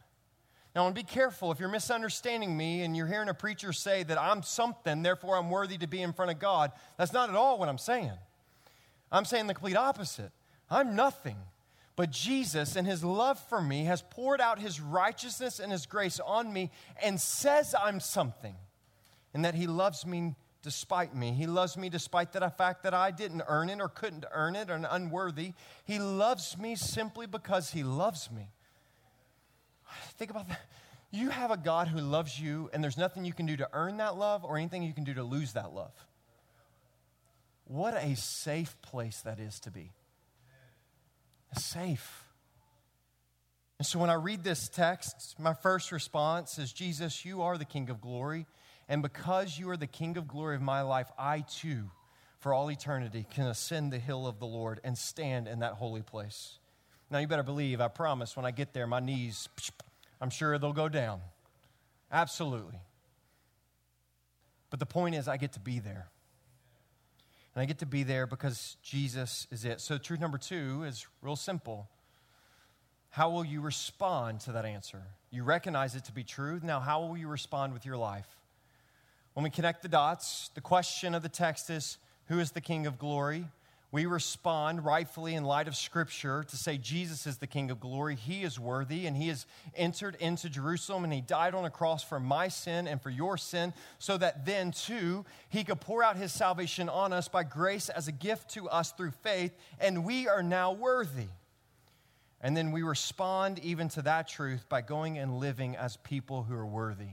Now, 0.75 0.85
and 0.85 0.95
be 0.95 1.03
careful 1.03 1.51
if 1.51 1.59
you're 1.59 1.67
misunderstanding 1.67 2.55
me 2.55 2.83
and 2.83 2.95
you're 2.95 3.07
hearing 3.07 3.29
a 3.29 3.33
preacher 3.33 3.73
say 3.73 4.03
that 4.03 4.19
I'm 4.19 4.43
something, 4.43 5.01
therefore 5.01 5.35
I'm 5.35 5.49
worthy 5.49 5.77
to 5.79 5.87
be 5.87 6.01
in 6.01 6.13
front 6.13 6.31
of 6.31 6.39
God. 6.39 6.71
That's 6.97 7.11
not 7.11 7.29
at 7.29 7.35
all 7.35 7.57
what 7.57 7.69
I'm 7.69 7.79
saying. 7.79 8.11
I'm 9.11 9.25
saying 9.25 9.47
the 9.47 9.55
complete 9.55 9.75
opposite. 9.75 10.31
I'm 10.69 10.95
nothing. 10.95 11.37
But 11.95 12.11
Jesus, 12.11 12.75
in 12.75 12.85
his 12.85 13.03
love 13.03 13.39
for 13.49 13.61
me, 13.61 13.85
has 13.85 14.03
poured 14.09 14.39
out 14.39 14.59
his 14.59 14.79
righteousness 14.79 15.59
and 15.59 15.71
his 15.71 15.85
grace 15.85 16.19
on 16.19 16.53
me 16.53 16.71
and 17.03 17.19
says 17.19 17.75
I'm 17.77 17.99
something 17.99 18.55
and 19.33 19.43
that 19.45 19.55
he 19.55 19.67
loves 19.67 20.05
me 20.05 20.35
despite 20.61 21.15
me. 21.15 21.31
He 21.31 21.47
loves 21.47 21.77
me 21.77 21.89
despite 21.89 22.31
the 22.31 22.49
fact 22.49 22.83
that 22.83 22.93
I 22.93 23.11
didn't 23.11 23.43
earn 23.47 23.69
it 23.69 23.79
or 23.79 23.89
couldn't 23.89 24.25
earn 24.31 24.55
it 24.55 24.69
or 24.69 24.79
unworthy. 24.89 25.53
He 25.85 25.99
loves 25.99 26.57
me 26.57 26.75
simply 26.75 27.27
because 27.27 27.71
He 27.71 27.83
loves 27.83 28.29
me. 28.31 28.49
Think 30.17 30.31
about 30.31 30.47
that. 30.49 30.61
You 31.11 31.29
have 31.29 31.49
a 31.49 31.57
God 31.57 31.87
who 31.87 31.99
loves 31.99 32.39
you, 32.39 32.69
and 32.71 32.83
there's 32.83 32.97
nothing 32.97 33.25
you 33.25 33.33
can 33.33 33.45
do 33.47 33.57
to 33.57 33.69
earn 33.73 33.97
that 33.97 34.15
love 34.17 34.45
or 34.45 34.57
anything 34.57 34.83
you 34.83 34.93
can 34.93 35.03
do 35.03 35.15
to 35.15 35.23
lose 35.23 35.53
that 35.53 35.73
love. 35.73 35.93
What 37.65 37.95
a 37.95 38.15
safe 38.15 38.79
place 38.81 39.21
that 39.21 39.39
is 39.39 39.59
to 39.61 39.71
be. 39.71 39.91
Safe. 41.55 42.23
And 43.79 43.87
so 43.87 43.97
when 43.97 44.09
I 44.09 44.15
read 44.15 44.43
this 44.43 44.69
text, 44.69 45.35
my 45.39 45.53
first 45.53 45.91
response 45.91 46.59
is 46.59 46.71
Jesus, 46.71 47.25
you 47.25 47.41
are 47.41 47.57
the 47.57 47.65
King 47.65 47.89
of 47.89 48.01
glory. 48.01 48.45
And 48.87 49.01
because 49.01 49.57
you 49.57 49.69
are 49.69 49.77
the 49.77 49.87
King 49.87 50.17
of 50.17 50.27
glory 50.27 50.55
of 50.55 50.61
my 50.61 50.81
life, 50.81 51.07
I 51.17 51.41
too, 51.41 51.89
for 52.39 52.53
all 52.53 52.69
eternity, 52.69 53.25
can 53.31 53.47
ascend 53.47 53.91
the 53.91 53.99
hill 53.99 54.27
of 54.27 54.39
the 54.39 54.45
Lord 54.45 54.79
and 54.83 54.97
stand 54.97 55.47
in 55.47 55.59
that 55.59 55.73
holy 55.73 56.01
place. 56.01 56.58
Now, 57.11 57.19
you 57.19 57.27
better 57.27 57.43
believe, 57.43 57.81
I 57.81 57.87
promise, 57.87 58.35
when 58.35 58.45
I 58.45 58.51
get 58.51 58.73
there, 58.73 58.85
my 58.85 58.99
knees, 58.99 59.49
I'm 60.21 60.29
sure 60.29 60.57
they'll 60.57 60.73
go 60.73 60.89
down. 60.89 61.21
Absolutely. 62.11 62.79
But 64.69 64.79
the 64.79 64.85
point 64.85 65.15
is, 65.15 65.27
I 65.27 65.37
get 65.37 65.53
to 65.53 65.59
be 65.59 65.79
there. 65.79 66.07
And 67.55 67.63
I 67.63 67.65
get 67.65 67.79
to 67.79 67.87
be 67.87 68.03
there 68.03 68.27
because 68.27 68.77
Jesus 68.83 69.47
is 69.51 69.65
it. 69.65 69.81
So, 69.81 69.97
truth 69.97 70.19
number 70.19 70.37
two 70.37 70.83
is 70.83 71.07
real 71.21 71.35
simple. 71.35 71.89
How 73.09 73.31
will 73.31 73.43
you 73.43 73.61
respond 73.61 74.41
to 74.41 74.51
that 74.51 74.65
answer? 74.65 75.01
You 75.31 75.43
recognize 75.43 75.95
it 75.95 76.05
to 76.05 76.11
be 76.11 76.23
true. 76.23 76.59
Now, 76.61 76.79
how 76.79 77.01
will 77.01 77.17
you 77.17 77.27
respond 77.27 77.73
with 77.73 77.85
your 77.85 77.97
life? 77.97 78.27
When 79.33 79.43
we 79.43 79.49
connect 79.49 79.81
the 79.81 79.87
dots, 79.87 80.51
the 80.53 80.61
question 80.61 81.15
of 81.15 81.23
the 81.23 81.29
text 81.29 81.69
is 81.71 81.97
Who 82.27 82.39
is 82.39 82.51
the 82.51 82.61
King 82.61 82.85
of 82.85 82.99
glory? 82.99 83.45
We 83.91 84.05
respond 84.05 84.85
rightfully 84.85 85.33
in 85.33 85.43
light 85.43 85.67
of 85.67 85.75
Scripture 85.75 86.43
to 86.43 86.55
say 86.55 86.77
Jesus 86.77 87.25
is 87.25 87.37
the 87.37 87.47
King 87.47 87.71
of 87.71 87.79
glory. 87.79 88.15
He 88.15 88.43
is 88.43 88.59
worthy, 88.59 89.07
and 89.07 89.17
He 89.17 89.29
has 89.29 89.47
entered 89.75 90.15
into 90.19 90.47
Jerusalem, 90.47 91.03
and 91.03 91.11
He 91.11 91.21
died 91.21 91.55
on 91.55 91.65
a 91.65 91.71
cross 91.71 92.03
for 92.03 92.19
my 92.19 92.49
sin 92.49 92.87
and 92.87 93.01
for 93.01 93.09
your 93.09 93.35
sin, 93.35 93.73
so 93.97 94.15
that 94.17 94.45
then, 94.45 94.71
too, 94.71 95.25
He 95.49 95.63
could 95.63 95.81
pour 95.81 96.03
out 96.03 96.17
His 96.17 96.31
salvation 96.31 96.87
on 96.87 97.13
us 97.13 97.27
by 97.27 97.43
grace 97.43 97.89
as 97.89 98.07
a 98.07 98.11
gift 98.11 98.51
to 98.51 98.69
us 98.69 98.91
through 98.91 99.11
faith, 99.11 99.57
and 99.79 100.05
we 100.05 100.27
are 100.27 100.43
now 100.43 100.71
worthy. 100.71 101.29
And 102.41 102.55
then 102.55 102.71
we 102.71 102.83
respond 102.83 103.57
even 103.59 103.89
to 103.89 104.03
that 104.03 104.27
truth 104.27 104.69
by 104.69 104.81
going 104.81 105.17
and 105.17 105.39
living 105.39 105.75
as 105.75 105.97
people 105.97 106.43
who 106.43 106.53
are 106.53 106.65
worthy. 106.65 107.09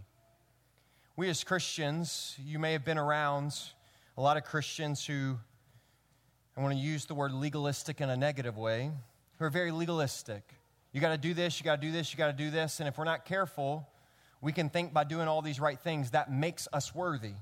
We 1.17 1.31
as 1.31 1.43
Christians, 1.43 2.37
you 2.45 2.59
may 2.59 2.73
have 2.73 2.85
been 2.85 2.99
around 2.99 3.59
a 4.19 4.21
lot 4.21 4.37
of 4.37 4.45
Christians 4.45 5.05
who, 5.07 5.39
I 6.57 6.63
want 6.63 6.73
to 6.73 6.81
use 6.81 7.05
the 7.05 7.15
word 7.15 7.33
legalistic 7.33 8.01
in 8.01 8.09
a 8.09 8.17
negative 8.17 8.57
way, 8.57 8.91
who 9.39 9.45
are 9.45 9.51
very 9.51 9.71
legalistic. 9.71 10.43
You 10.91 11.03
got 11.03 11.11
to 11.11 11.19
do 11.19 11.35
this, 11.35 11.61
you 11.61 11.65
got 11.65 11.83
to 11.83 11.87
do 11.87 11.93
this, 11.93 12.11
you 12.13 12.17
got 12.17 12.29
to 12.29 12.33
do 12.33 12.51
this. 12.51 12.81
And 12.81 12.89
if 12.89 12.97
we're 12.97 13.05
not 13.05 13.27
careful, 13.27 13.87
we 14.41 14.53
can 14.53 14.71
think 14.71 14.95
by 14.95 15.05
doing 15.05 15.29
all 15.29 15.43
these 15.43 15.61
right 15.61 15.79
things 15.79 16.13
that 16.13 16.33
makes 16.33 16.67
us 16.73 16.95
worthy. 16.95 17.35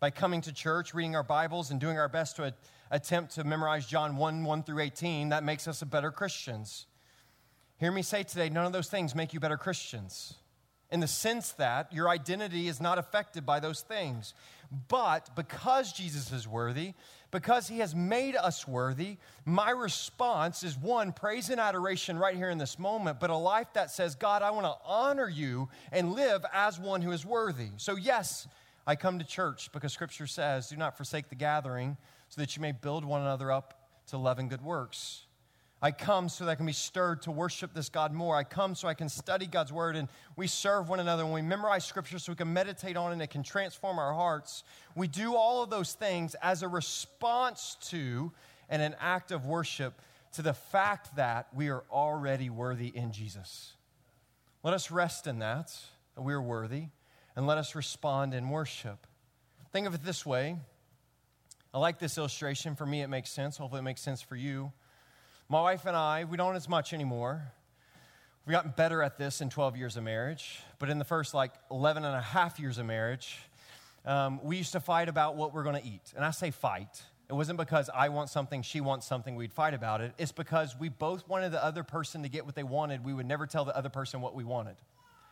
By 0.00 0.10
coming 0.10 0.40
to 0.40 0.52
church, 0.52 0.92
reading 0.92 1.14
our 1.14 1.22
Bibles, 1.22 1.70
and 1.70 1.80
doing 1.80 1.98
our 1.98 2.08
best 2.08 2.34
to 2.36 2.52
attempt 2.90 3.36
to 3.36 3.44
memorize 3.44 3.86
John 3.86 4.16
1 4.16 4.42
1 4.42 4.62
through 4.64 4.80
18, 4.80 5.28
that 5.28 5.44
makes 5.44 5.68
us 5.68 5.80
a 5.80 5.86
better 5.86 6.10
Christians. 6.10 6.86
Hear 7.78 7.92
me 7.92 8.02
say 8.02 8.24
today 8.24 8.48
none 8.48 8.66
of 8.66 8.72
those 8.72 8.88
things 8.88 9.14
make 9.14 9.32
you 9.32 9.38
better 9.38 9.56
Christians 9.56 10.34
in 10.92 11.00
the 11.00 11.08
sense 11.08 11.52
that 11.52 11.90
your 11.90 12.08
identity 12.08 12.68
is 12.68 12.80
not 12.80 12.98
affected 12.98 13.46
by 13.46 13.58
those 13.58 13.80
things. 13.80 14.34
But 14.88 15.36
because 15.36 15.92
Jesus 15.92 16.32
is 16.32 16.48
worthy, 16.48 16.94
because 17.30 17.68
he 17.68 17.80
has 17.80 17.94
made 17.94 18.36
us 18.36 18.66
worthy, 18.66 19.18
my 19.44 19.70
response 19.70 20.62
is 20.62 20.78
one, 20.78 21.12
praise 21.12 21.50
and 21.50 21.60
adoration 21.60 22.18
right 22.18 22.34
here 22.34 22.48
in 22.48 22.56
this 22.58 22.78
moment, 22.78 23.20
but 23.20 23.28
a 23.28 23.36
life 23.36 23.68
that 23.74 23.90
says, 23.90 24.14
God, 24.14 24.42
I 24.42 24.50
want 24.50 24.64
to 24.64 24.74
honor 24.84 25.28
you 25.28 25.68
and 25.90 26.14
live 26.14 26.44
as 26.54 26.78
one 26.80 27.02
who 27.02 27.10
is 27.10 27.26
worthy. 27.26 27.68
So, 27.76 27.96
yes, 27.96 28.48
I 28.86 28.96
come 28.96 29.18
to 29.18 29.24
church 29.26 29.70
because 29.72 29.92
scripture 29.92 30.26
says, 30.26 30.68
do 30.68 30.76
not 30.76 30.96
forsake 30.96 31.28
the 31.28 31.34
gathering 31.34 31.96
so 32.28 32.40
that 32.40 32.56
you 32.56 32.62
may 32.62 32.72
build 32.72 33.04
one 33.04 33.20
another 33.20 33.52
up 33.52 33.88
to 34.08 34.16
love 34.16 34.38
and 34.38 34.48
good 34.48 34.62
works. 34.62 35.26
I 35.84 35.90
come 35.90 36.28
so 36.28 36.44
that 36.44 36.50
I 36.52 36.54
can 36.54 36.64
be 36.66 36.72
stirred 36.72 37.22
to 37.22 37.32
worship 37.32 37.74
this 37.74 37.88
God 37.88 38.12
more. 38.12 38.36
I 38.36 38.44
come 38.44 38.76
so 38.76 38.86
I 38.86 38.94
can 38.94 39.08
study 39.08 39.48
God's 39.48 39.72
word 39.72 39.96
and 39.96 40.08
we 40.36 40.46
serve 40.46 40.88
one 40.88 41.00
another 41.00 41.24
and 41.24 41.32
we 41.32 41.42
memorize 41.42 41.84
scripture 41.84 42.20
so 42.20 42.30
we 42.30 42.36
can 42.36 42.52
meditate 42.52 42.96
on 42.96 43.10
it 43.10 43.14
and 43.14 43.22
it 43.22 43.30
can 43.30 43.42
transform 43.42 43.98
our 43.98 44.14
hearts. 44.14 44.62
We 44.94 45.08
do 45.08 45.34
all 45.34 45.60
of 45.64 45.70
those 45.70 45.94
things 45.94 46.36
as 46.40 46.62
a 46.62 46.68
response 46.68 47.76
to 47.88 48.30
and 48.68 48.80
an 48.80 48.94
act 49.00 49.32
of 49.32 49.44
worship 49.44 50.00
to 50.34 50.42
the 50.42 50.54
fact 50.54 51.16
that 51.16 51.48
we 51.52 51.68
are 51.68 51.82
already 51.90 52.48
worthy 52.48 52.88
in 52.88 53.10
Jesus. 53.10 53.72
Let 54.62 54.74
us 54.74 54.92
rest 54.92 55.26
in 55.26 55.40
that, 55.40 55.76
that 56.14 56.22
we 56.22 56.32
are 56.32 56.40
worthy, 56.40 56.86
and 57.34 57.46
let 57.46 57.58
us 57.58 57.74
respond 57.74 58.34
in 58.34 58.48
worship. 58.48 59.06
Think 59.72 59.88
of 59.88 59.94
it 59.94 60.04
this 60.04 60.24
way. 60.24 60.56
I 61.74 61.78
like 61.78 61.98
this 61.98 62.18
illustration. 62.18 62.76
For 62.76 62.86
me, 62.86 63.02
it 63.02 63.08
makes 63.08 63.30
sense. 63.30 63.56
Hopefully, 63.56 63.80
it 63.80 63.84
makes 63.84 64.00
sense 64.00 64.22
for 64.22 64.36
you. 64.36 64.72
My 65.52 65.60
wife 65.60 65.84
and 65.84 65.94
I, 65.94 66.24
we 66.24 66.38
don't 66.38 66.56
as 66.56 66.66
much 66.66 66.94
anymore. 66.94 67.52
We've 68.46 68.52
gotten 68.52 68.72
better 68.74 69.02
at 69.02 69.18
this 69.18 69.42
in 69.42 69.50
12 69.50 69.76
years 69.76 69.98
of 69.98 70.02
marriage, 70.02 70.60
but 70.78 70.88
in 70.88 70.98
the 70.98 71.04
first 71.04 71.34
like 71.34 71.52
11 71.70 72.06
and 72.06 72.16
a 72.16 72.22
half 72.22 72.58
years 72.58 72.78
of 72.78 72.86
marriage, 72.86 73.38
um, 74.06 74.40
we 74.42 74.56
used 74.56 74.72
to 74.72 74.80
fight 74.80 75.10
about 75.10 75.36
what 75.36 75.52
we're 75.52 75.62
going 75.62 75.78
to 75.78 75.86
eat. 75.86 76.14
And 76.16 76.24
I 76.24 76.30
say 76.30 76.52
fight. 76.52 77.02
It 77.28 77.34
wasn't 77.34 77.58
because 77.58 77.90
I 77.94 78.08
want 78.08 78.30
something, 78.30 78.62
she 78.62 78.80
wants 78.80 79.06
something, 79.06 79.36
we'd 79.36 79.52
fight 79.52 79.74
about 79.74 80.00
it. 80.00 80.14
It's 80.16 80.32
because 80.32 80.74
we 80.80 80.88
both 80.88 81.28
wanted 81.28 81.52
the 81.52 81.62
other 81.62 81.82
person 81.82 82.22
to 82.22 82.30
get 82.30 82.46
what 82.46 82.54
they 82.54 82.62
wanted. 82.62 83.04
We 83.04 83.12
would 83.12 83.26
never 83.26 83.46
tell 83.46 83.66
the 83.66 83.76
other 83.76 83.90
person 83.90 84.22
what 84.22 84.34
we 84.34 84.44
wanted 84.44 84.76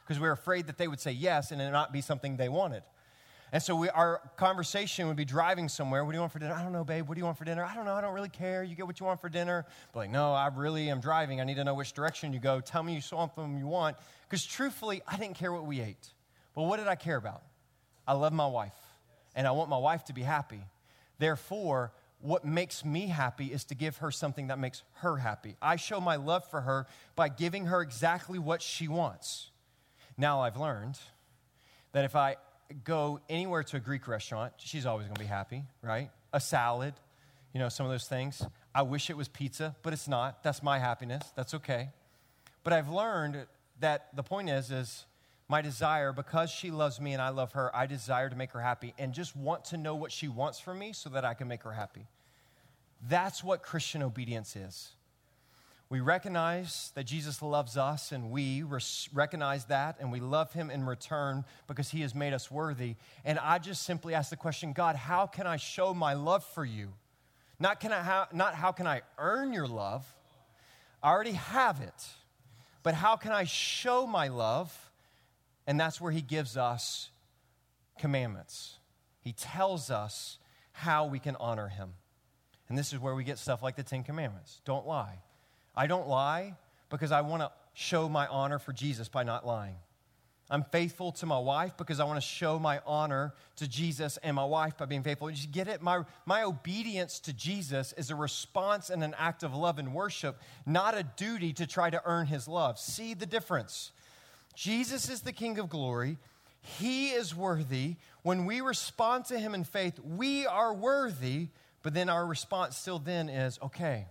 because 0.04 0.20
we 0.20 0.28
were 0.28 0.34
afraid 0.34 0.66
that 0.66 0.76
they 0.76 0.86
would 0.86 1.00
say 1.00 1.12
yes 1.12 1.50
and 1.50 1.62
it 1.62 1.70
not 1.70 1.94
be 1.94 2.02
something 2.02 2.36
they 2.36 2.50
wanted. 2.50 2.82
And 3.52 3.62
so 3.62 3.74
we, 3.74 3.88
our 3.88 4.20
conversation 4.36 5.08
would 5.08 5.16
be 5.16 5.24
driving 5.24 5.68
somewhere. 5.68 6.04
What 6.04 6.12
do 6.12 6.16
you 6.16 6.20
want 6.20 6.32
for 6.32 6.38
dinner? 6.38 6.54
I 6.54 6.62
don't 6.62 6.72
know, 6.72 6.84
babe. 6.84 7.08
What 7.08 7.14
do 7.14 7.18
you 7.18 7.24
want 7.24 7.36
for 7.36 7.44
dinner? 7.44 7.64
I 7.64 7.74
don't 7.74 7.84
know. 7.84 7.94
I 7.94 8.00
don't 8.00 8.14
really 8.14 8.28
care. 8.28 8.62
You 8.62 8.76
get 8.76 8.86
what 8.86 9.00
you 9.00 9.06
want 9.06 9.20
for 9.20 9.28
dinner. 9.28 9.66
But 9.92 10.00
like, 10.00 10.10
no, 10.10 10.32
I 10.32 10.48
really 10.54 10.88
am 10.88 11.00
driving. 11.00 11.40
I 11.40 11.44
need 11.44 11.56
to 11.56 11.64
know 11.64 11.74
which 11.74 11.92
direction 11.92 12.32
you 12.32 12.38
go. 12.38 12.60
Tell 12.60 12.82
me 12.82 12.94
you 12.94 13.00
something 13.00 13.58
you 13.58 13.66
want. 13.66 13.96
Because 14.28 14.46
truthfully, 14.46 15.02
I 15.06 15.16
didn't 15.16 15.34
care 15.34 15.52
what 15.52 15.66
we 15.66 15.80
ate. 15.80 16.08
But 16.54 16.62
what 16.62 16.76
did 16.76 16.86
I 16.86 16.94
care 16.94 17.16
about? 17.16 17.42
I 18.06 18.12
love 18.12 18.32
my 18.32 18.46
wife, 18.46 18.74
and 19.34 19.46
I 19.46 19.52
want 19.52 19.70
my 19.70 19.78
wife 19.78 20.04
to 20.06 20.12
be 20.12 20.22
happy. 20.22 20.62
Therefore, 21.18 21.92
what 22.20 22.44
makes 22.44 22.84
me 22.84 23.06
happy 23.06 23.46
is 23.46 23.64
to 23.64 23.74
give 23.74 23.98
her 23.98 24.10
something 24.10 24.48
that 24.48 24.58
makes 24.58 24.82
her 24.96 25.16
happy. 25.16 25.56
I 25.62 25.76
show 25.76 26.00
my 26.00 26.16
love 26.16 26.44
for 26.50 26.60
her 26.62 26.86
by 27.16 27.28
giving 27.28 27.66
her 27.66 27.80
exactly 27.80 28.38
what 28.38 28.62
she 28.62 28.88
wants. 28.88 29.50
Now 30.16 30.40
I've 30.40 30.56
learned 30.56 30.98
that 31.92 32.04
if 32.04 32.14
I 32.14 32.36
go 32.84 33.20
anywhere 33.28 33.62
to 33.64 33.76
a 33.76 33.80
Greek 33.80 34.08
restaurant, 34.08 34.52
she's 34.58 34.86
always 34.86 35.06
going 35.06 35.16
to 35.16 35.20
be 35.20 35.26
happy, 35.26 35.64
right? 35.82 36.10
A 36.32 36.40
salad, 36.40 36.94
you 37.52 37.60
know, 37.60 37.68
some 37.68 37.86
of 37.86 37.92
those 37.92 38.06
things. 38.06 38.44
I 38.74 38.82
wish 38.82 39.10
it 39.10 39.16
was 39.16 39.28
pizza, 39.28 39.74
but 39.82 39.92
it's 39.92 40.08
not. 40.08 40.42
That's 40.42 40.62
my 40.62 40.78
happiness. 40.78 41.22
That's 41.34 41.54
okay. 41.54 41.90
But 42.62 42.72
I've 42.72 42.88
learned 42.88 43.46
that 43.80 44.14
the 44.14 44.22
point 44.22 44.50
is 44.50 44.70
is 44.70 45.06
my 45.48 45.62
desire 45.62 46.12
because 46.12 46.50
she 46.50 46.70
loves 46.70 47.00
me 47.00 47.12
and 47.12 47.20
I 47.20 47.30
love 47.30 47.52
her, 47.52 47.74
I 47.74 47.86
desire 47.86 48.28
to 48.28 48.36
make 48.36 48.52
her 48.52 48.60
happy 48.60 48.94
and 48.98 49.12
just 49.12 49.34
want 49.34 49.64
to 49.66 49.76
know 49.76 49.96
what 49.96 50.12
she 50.12 50.28
wants 50.28 50.60
from 50.60 50.78
me 50.78 50.92
so 50.92 51.10
that 51.10 51.24
I 51.24 51.34
can 51.34 51.48
make 51.48 51.64
her 51.64 51.72
happy. 51.72 52.06
That's 53.08 53.42
what 53.42 53.62
Christian 53.62 54.02
obedience 54.02 54.54
is. 54.54 54.90
We 55.90 55.98
recognize 55.98 56.92
that 56.94 57.02
Jesus 57.02 57.42
loves 57.42 57.76
us, 57.76 58.12
and 58.12 58.30
we 58.30 58.62
recognize 59.12 59.64
that, 59.64 59.96
and 59.98 60.12
we 60.12 60.20
love 60.20 60.52
him 60.52 60.70
in 60.70 60.86
return 60.86 61.44
because 61.66 61.90
he 61.90 62.02
has 62.02 62.14
made 62.14 62.32
us 62.32 62.48
worthy. 62.48 62.94
And 63.24 63.40
I 63.40 63.58
just 63.58 63.82
simply 63.82 64.14
ask 64.14 64.30
the 64.30 64.36
question 64.36 64.72
God, 64.72 64.94
how 64.94 65.26
can 65.26 65.48
I 65.48 65.56
show 65.56 65.92
my 65.92 66.14
love 66.14 66.44
for 66.44 66.64
you? 66.64 66.92
Not, 67.58 67.80
can 67.80 67.92
I 67.92 68.02
ha- 68.02 68.28
not 68.32 68.54
how 68.54 68.70
can 68.70 68.86
I 68.86 69.02
earn 69.18 69.52
your 69.52 69.66
love, 69.66 70.06
I 71.02 71.10
already 71.10 71.32
have 71.32 71.80
it. 71.80 72.06
But 72.84 72.94
how 72.94 73.16
can 73.16 73.32
I 73.32 73.44
show 73.44 74.06
my 74.06 74.28
love? 74.28 74.92
And 75.66 75.78
that's 75.78 76.00
where 76.00 76.12
he 76.12 76.22
gives 76.22 76.56
us 76.56 77.10
commandments. 77.98 78.78
He 79.20 79.32
tells 79.32 79.90
us 79.90 80.38
how 80.72 81.06
we 81.06 81.18
can 81.18 81.36
honor 81.36 81.68
him. 81.68 81.94
And 82.68 82.78
this 82.78 82.92
is 82.92 83.00
where 83.00 83.14
we 83.14 83.24
get 83.24 83.38
stuff 83.38 83.60
like 83.60 83.74
the 83.74 83.82
Ten 83.82 84.04
Commandments 84.04 84.60
don't 84.64 84.86
lie 84.86 85.18
I 85.80 85.86
don't 85.86 86.06
lie 86.06 86.56
because 86.90 87.10
I 87.10 87.22
want 87.22 87.40
to 87.40 87.50
show 87.72 88.06
my 88.06 88.26
honor 88.26 88.58
for 88.58 88.74
Jesus 88.74 89.08
by 89.08 89.22
not 89.22 89.46
lying. 89.46 89.76
I'm 90.50 90.62
faithful 90.62 91.10
to 91.12 91.24
my 91.24 91.38
wife 91.38 91.74
because 91.78 92.00
I 92.00 92.04
want 92.04 92.18
to 92.18 92.26
show 92.26 92.58
my 92.58 92.82
honor 92.84 93.32
to 93.56 93.66
Jesus 93.66 94.18
and 94.22 94.36
my 94.36 94.44
wife 94.44 94.76
by 94.76 94.84
being 94.84 95.02
faithful. 95.02 95.30
You 95.30 95.48
get 95.48 95.68
it? 95.68 95.80
My, 95.80 96.02
my 96.26 96.42
obedience 96.42 97.18
to 97.20 97.32
Jesus 97.32 97.94
is 97.94 98.10
a 98.10 98.14
response 98.14 98.90
and 98.90 99.02
an 99.02 99.14
act 99.16 99.42
of 99.42 99.54
love 99.54 99.78
and 99.78 99.94
worship, 99.94 100.38
not 100.66 100.94
a 100.94 101.02
duty 101.16 101.54
to 101.54 101.66
try 101.66 101.88
to 101.88 102.02
earn 102.04 102.26
his 102.26 102.46
love. 102.46 102.78
See 102.78 103.14
the 103.14 103.24
difference. 103.24 103.92
Jesus 104.54 105.08
is 105.08 105.22
the 105.22 105.32
King 105.32 105.58
of 105.58 105.70
glory. 105.70 106.18
He 106.60 107.08
is 107.08 107.34
worthy. 107.34 107.96
When 108.22 108.44
we 108.44 108.60
respond 108.60 109.24
to 109.26 109.38
Him 109.38 109.54
in 109.54 109.64
faith, 109.64 109.98
we 109.98 110.46
are 110.46 110.74
worthy. 110.74 111.48
But 111.82 111.94
then 111.94 112.10
our 112.10 112.26
response 112.26 112.76
still 112.76 112.98
then 112.98 113.30
is 113.30 113.58
okay, 113.62 114.08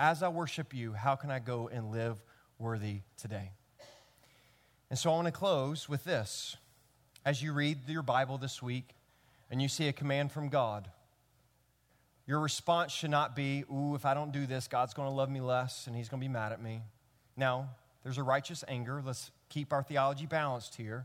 as 0.00 0.22
I 0.22 0.28
worship 0.28 0.72
you, 0.72 0.94
how 0.94 1.14
can 1.14 1.30
I 1.30 1.40
go 1.40 1.68
and 1.68 1.92
live 1.92 2.24
worthy 2.58 3.02
today? 3.18 3.52
And 4.88 4.98
so 4.98 5.12
I 5.12 5.14
want 5.14 5.26
to 5.26 5.32
close 5.32 5.90
with 5.90 6.04
this. 6.04 6.56
As 7.22 7.42
you 7.42 7.52
read 7.52 7.86
your 7.86 8.02
Bible 8.02 8.38
this 8.38 8.62
week 8.62 8.94
and 9.50 9.60
you 9.60 9.68
see 9.68 9.88
a 9.88 9.92
command 9.92 10.32
from 10.32 10.48
God, 10.48 10.88
your 12.26 12.40
response 12.40 12.92
should 12.92 13.10
not 13.10 13.36
be, 13.36 13.64
Ooh, 13.70 13.94
if 13.94 14.06
I 14.06 14.14
don't 14.14 14.32
do 14.32 14.46
this, 14.46 14.68
God's 14.68 14.94
going 14.94 15.06
to 15.06 15.14
love 15.14 15.28
me 15.28 15.42
less 15.42 15.86
and 15.86 15.94
he's 15.94 16.08
going 16.08 16.20
to 16.20 16.24
be 16.24 16.32
mad 16.32 16.52
at 16.52 16.62
me. 16.62 16.80
Now, 17.36 17.68
there's 18.02 18.16
a 18.16 18.22
righteous 18.22 18.64
anger. 18.66 19.02
Let's 19.04 19.30
keep 19.50 19.70
our 19.70 19.82
theology 19.82 20.24
balanced 20.24 20.76
here. 20.76 21.04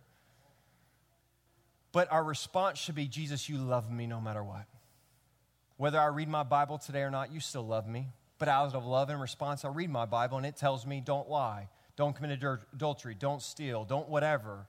But 1.92 2.10
our 2.14 2.24
response 2.24 2.80
should 2.80 2.96
be, 2.96 3.08
Jesus, 3.08 3.50
you 3.50 3.58
love 3.58 3.92
me 3.92 4.08
no 4.08 4.22
matter 4.22 4.44
what. 4.44 4.66
Whether 5.76 6.00
I 6.00 6.06
read 6.06 6.30
my 6.30 6.44
Bible 6.44 6.78
today 6.78 7.02
or 7.02 7.12
not, 7.12 7.34
you 7.34 7.42
still 7.42 7.68
love 7.68 7.88
me. 7.88 8.08
But 8.38 8.48
out 8.48 8.76
of 8.76 8.86
love 8.86 9.10
and 9.10 9.22
response, 9.22 9.64
I 9.64 9.70
read 9.70 9.90
my 9.90 10.06
Bible 10.06 10.38
and 10.38 10.46
it 10.46 10.58
tells 10.58 10.86
me, 10.86 11.02
don't 11.04 11.30
lie, 11.30 11.70
don't 11.96 12.16
commit 12.16 12.44
adultery, 12.74 13.16
don't 13.18 13.42
steal, 13.42 13.86
don't 13.86 14.10
whatever. 14.10 14.68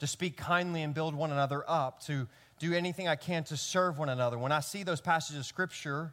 To 0.00 0.06
speak 0.06 0.36
kindly 0.36 0.82
and 0.82 0.94
build 0.94 1.14
one 1.14 1.32
another 1.32 1.64
up, 1.68 2.00
to 2.04 2.28
do 2.58 2.72
anything 2.72 3.08
I 3.08 3.16
can 3.16 3.44
to 3.44 3.56
serve 3.56 3.98
one 3.98 4.08
another. 4.08 4.38
When 4.38 4.52
I 4.52 4.60
see 4.60 4.82
those 4.84 5.00
passages 5.00 5.40
of 5.40 5.46
Scripture, 5.46 6.12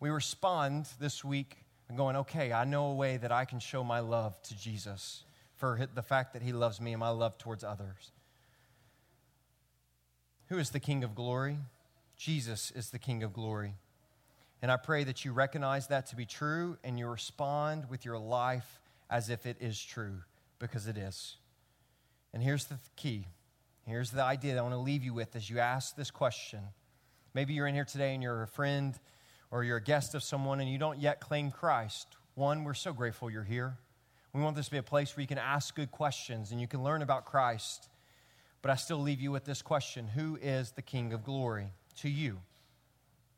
we 0.00 0.10
respond 0.10 0.88
this 0.98 1.24
week 1.24 1.58
and 1.88 1.98
going, 1.98 2.16
okay, 2.16 2.52
I 2.52 2.64
know 2.64 2.86
a 2.86 2.94
way 2.94 3.16
that 3.18 3.32
I 3.32 3.44
can 3.44 3.58
show 3.58 3.84
my 3.84 4.00
love 4.00 4.40
to 4.44 4.56
Jesus 4.56 5.24
for 5.56 5.88
the 5.94 6.02
fact 6.02 6.32
that 6.32 6.42
he 6.42 6.52
loves 6.52 6.80
me 6.80 6.92
and 6.92 7.00
my 7.00 7.10
love 7.10 7.36
towards 7.38 7.62
others. 7.62 8.12
Who 10.48 10.58
is 10.58 10.70
the 10.70 10.80
King 10.80 11.04
of 11.04 11.14
glory? 11.14 11.58
Jesus 12.16 12.70
is 12.70 12.90
the 12.90 12.98
King 12.98 13.22
of 13.22 13.32
glory. 13.32 13.74
And 14.64 14.72
I 14.72 14.78
pray 14.78 15.04
that 15.04 15.26
you 15.26 15.34
recognize 15.34 15.88
that 15.88 16.06
to 16.06 16.16
be 16.16 16.24
true 16.24 16.78
and 16.82 16.98
you 16.98 17.06
respond 17.06 17.90
with 17.90 18.06
your 18.06 18.16
life 18.16 18.80
as 19.10 19.28
if 19.28 19.44
it 19.44 19.58
is 19.60 19.78
true, 19.78 20.22
because 20.58 20.86
it 20.86 20.96
is. 20.96 21.36
And 22.32 22.42
here's 22.42 22.64
the 22.64 22.78
key. 22.96 23.26
Here's 23.86 24.10
the 24.10 24.22
idea 24.22 24.54
that 24.54 24.60
I 24.60 24.62
want 24.62 24.72
to 24.72 24.78
leave 24.78 25.04
you 25.04 25.12
with 25.12 25.36
as 25.36 25.50
you 25.50 25.58
ask 25.58 25.96
this 25.96 26.10
question. 26.10 26.60
Maybe 27.34 27.52
you're 27.52 27.66
in 27.66 27.74
here 27.74 27.84
today 27.84 28.14
and 28.14 28.22
you're 28.22 28.42
a 28.42 28.48
friend 28.48 28.98
or 29.50 29.64
you're 29.64 29.76
a 29.76 29.82
guest 29.82 30.14
of 30.14 30.22
someone 30.22 30.60
and 30.60 30.70
you 30.70 30.78
don't 30.78 30.98
yet 30.98 31.20
claim 31.20 31.50
Christ. 31.50 32.16
One, 32.34 32.64
we're 32.64 32.72
so 32.72 32.94
grateful 32.94 33.30
you're 33.30 33.44
here. 33.44 33.76
We 34.32 34.40
want 34.40 34.56
this 34.56 34.64
to 34.64 34.70
be 34.70 34.78
a 34.78 34.82
place 34.82 35.14
where 35.14 35.20
you 35.20 35.28
can 35.28 35.36
ask 35.36 35.74
good 35.74 35.90
questions 35.90 36.52
and 36.52 36.58
you 36.58 36.66
can 36.66 36.82
learn 36.82 37.02
about 37.02 37.26
Christ. 37.26 37.90
But 38.62 38.70
I 38.70 38.76
still 38.76 38.96
leave 38.96 39.20
you 39.20 39.30
with 39.30 39.44
this 39.44 39.60
question 39.60 40.06
Who 40.06 40.38
is 40.40 40.70
the 40.70 40.80
King 40.80 41.12
of 41.12 41.22
glory? 41.22 41.74
to 41.96 42.08
you? 42.08 42.38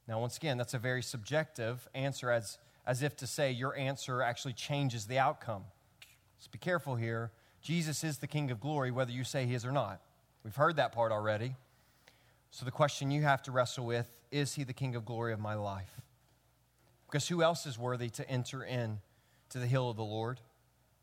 Now, 0.09 0.21
once 0.21 0.37
again, 0.37 0.57
that's 0.57 0.75
a 0.75 0.79
very 0.79 1.03
subjective 1.03 1.89
answer, 1.95 2.31
as, 2.31 2.59
as 2.87 3.03
if 3.03 3.17
to 3.17 3.27
say 3.27 3.51
your 3.51 3.77
answer 3.77 4.23
actually 4.23 4.53
changes 4.53 5.07
the 5.07 5.19
outcome. 5.19 5.65
So 6.39 6.49
be 6.53 6.59
careful 6.59 6.97
here. 6.97 7.33
Jesus 7.61 8.05
is 8.05 8.19
the 8.19 8.27
King 8.27 8.51
of 8.51 8.61
glory, 8.61 8.91
whether 8.91 9.11
you 9.11 9.25
say 9.25 9.47
he 9.47 9.55
is 9.55 9.65
or 9.65 9.73
not. 9.73 10.01
We've 10.45 10.55
heard 10.55 10.77
that 10.77 10.93
part 10.93 11.11
already. 11.11 11.57
So 12.51 12.65
the 12.65 12.71
question 12.71 13.11
you 13.11 13.23
have 13.23 13.43
to 13.43 13.53
wrestle 13.53 13.85
with 13.85 14.09
is 14.31 14.55
he 14.55 14.65
the 14.65 14.73
King 14.73 14.95
of 14.95 15.05
glory 15.05 15.33
of 15.33 15.41
my 15.41 15.55
life? 15.55 16.01
Because 17.07 17.29
who 17.29 17.43
else 17.43 17.67
is 17.67 17.79
worthy 17.79 18.09
to 18.11 18.29
enter 18.31 18.63
in 18.63 18.99
to 19.51 19.59
the 19.59 19.67
hill 19.67 19.91
of 19.91 19.97
the 19.97 20.05
Lord? 20.05 20.41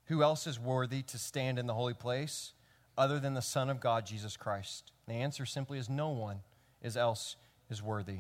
Who 0.06 0.24
else 0.24 0.48
is 0.48 0.60
worthy 0.60 1.02
to 1.04 1.18
stand 1.18 1.60
in 1.60 1.68
the 1.68 1.74
holy 1.74 1.94
place 1.94 2.54
other 2.98 3.20
than 3.20 3.34
the 3.34 3.42
Son 3.42 3.70
of 3.70 3.80
God, 3.80 4.06
Jesus 4.06 4.38
Christ? 4.38 4.92
the 5.08 5.14
answer 5.14 5.46
simply 5.46 5.78
is 5.78 5.90
no 5.90 6.10
one 6.10 6.40
is 6.82 6.96
else 6.96 7.36
is 7.70 7.82
worthy. 7.82 8.20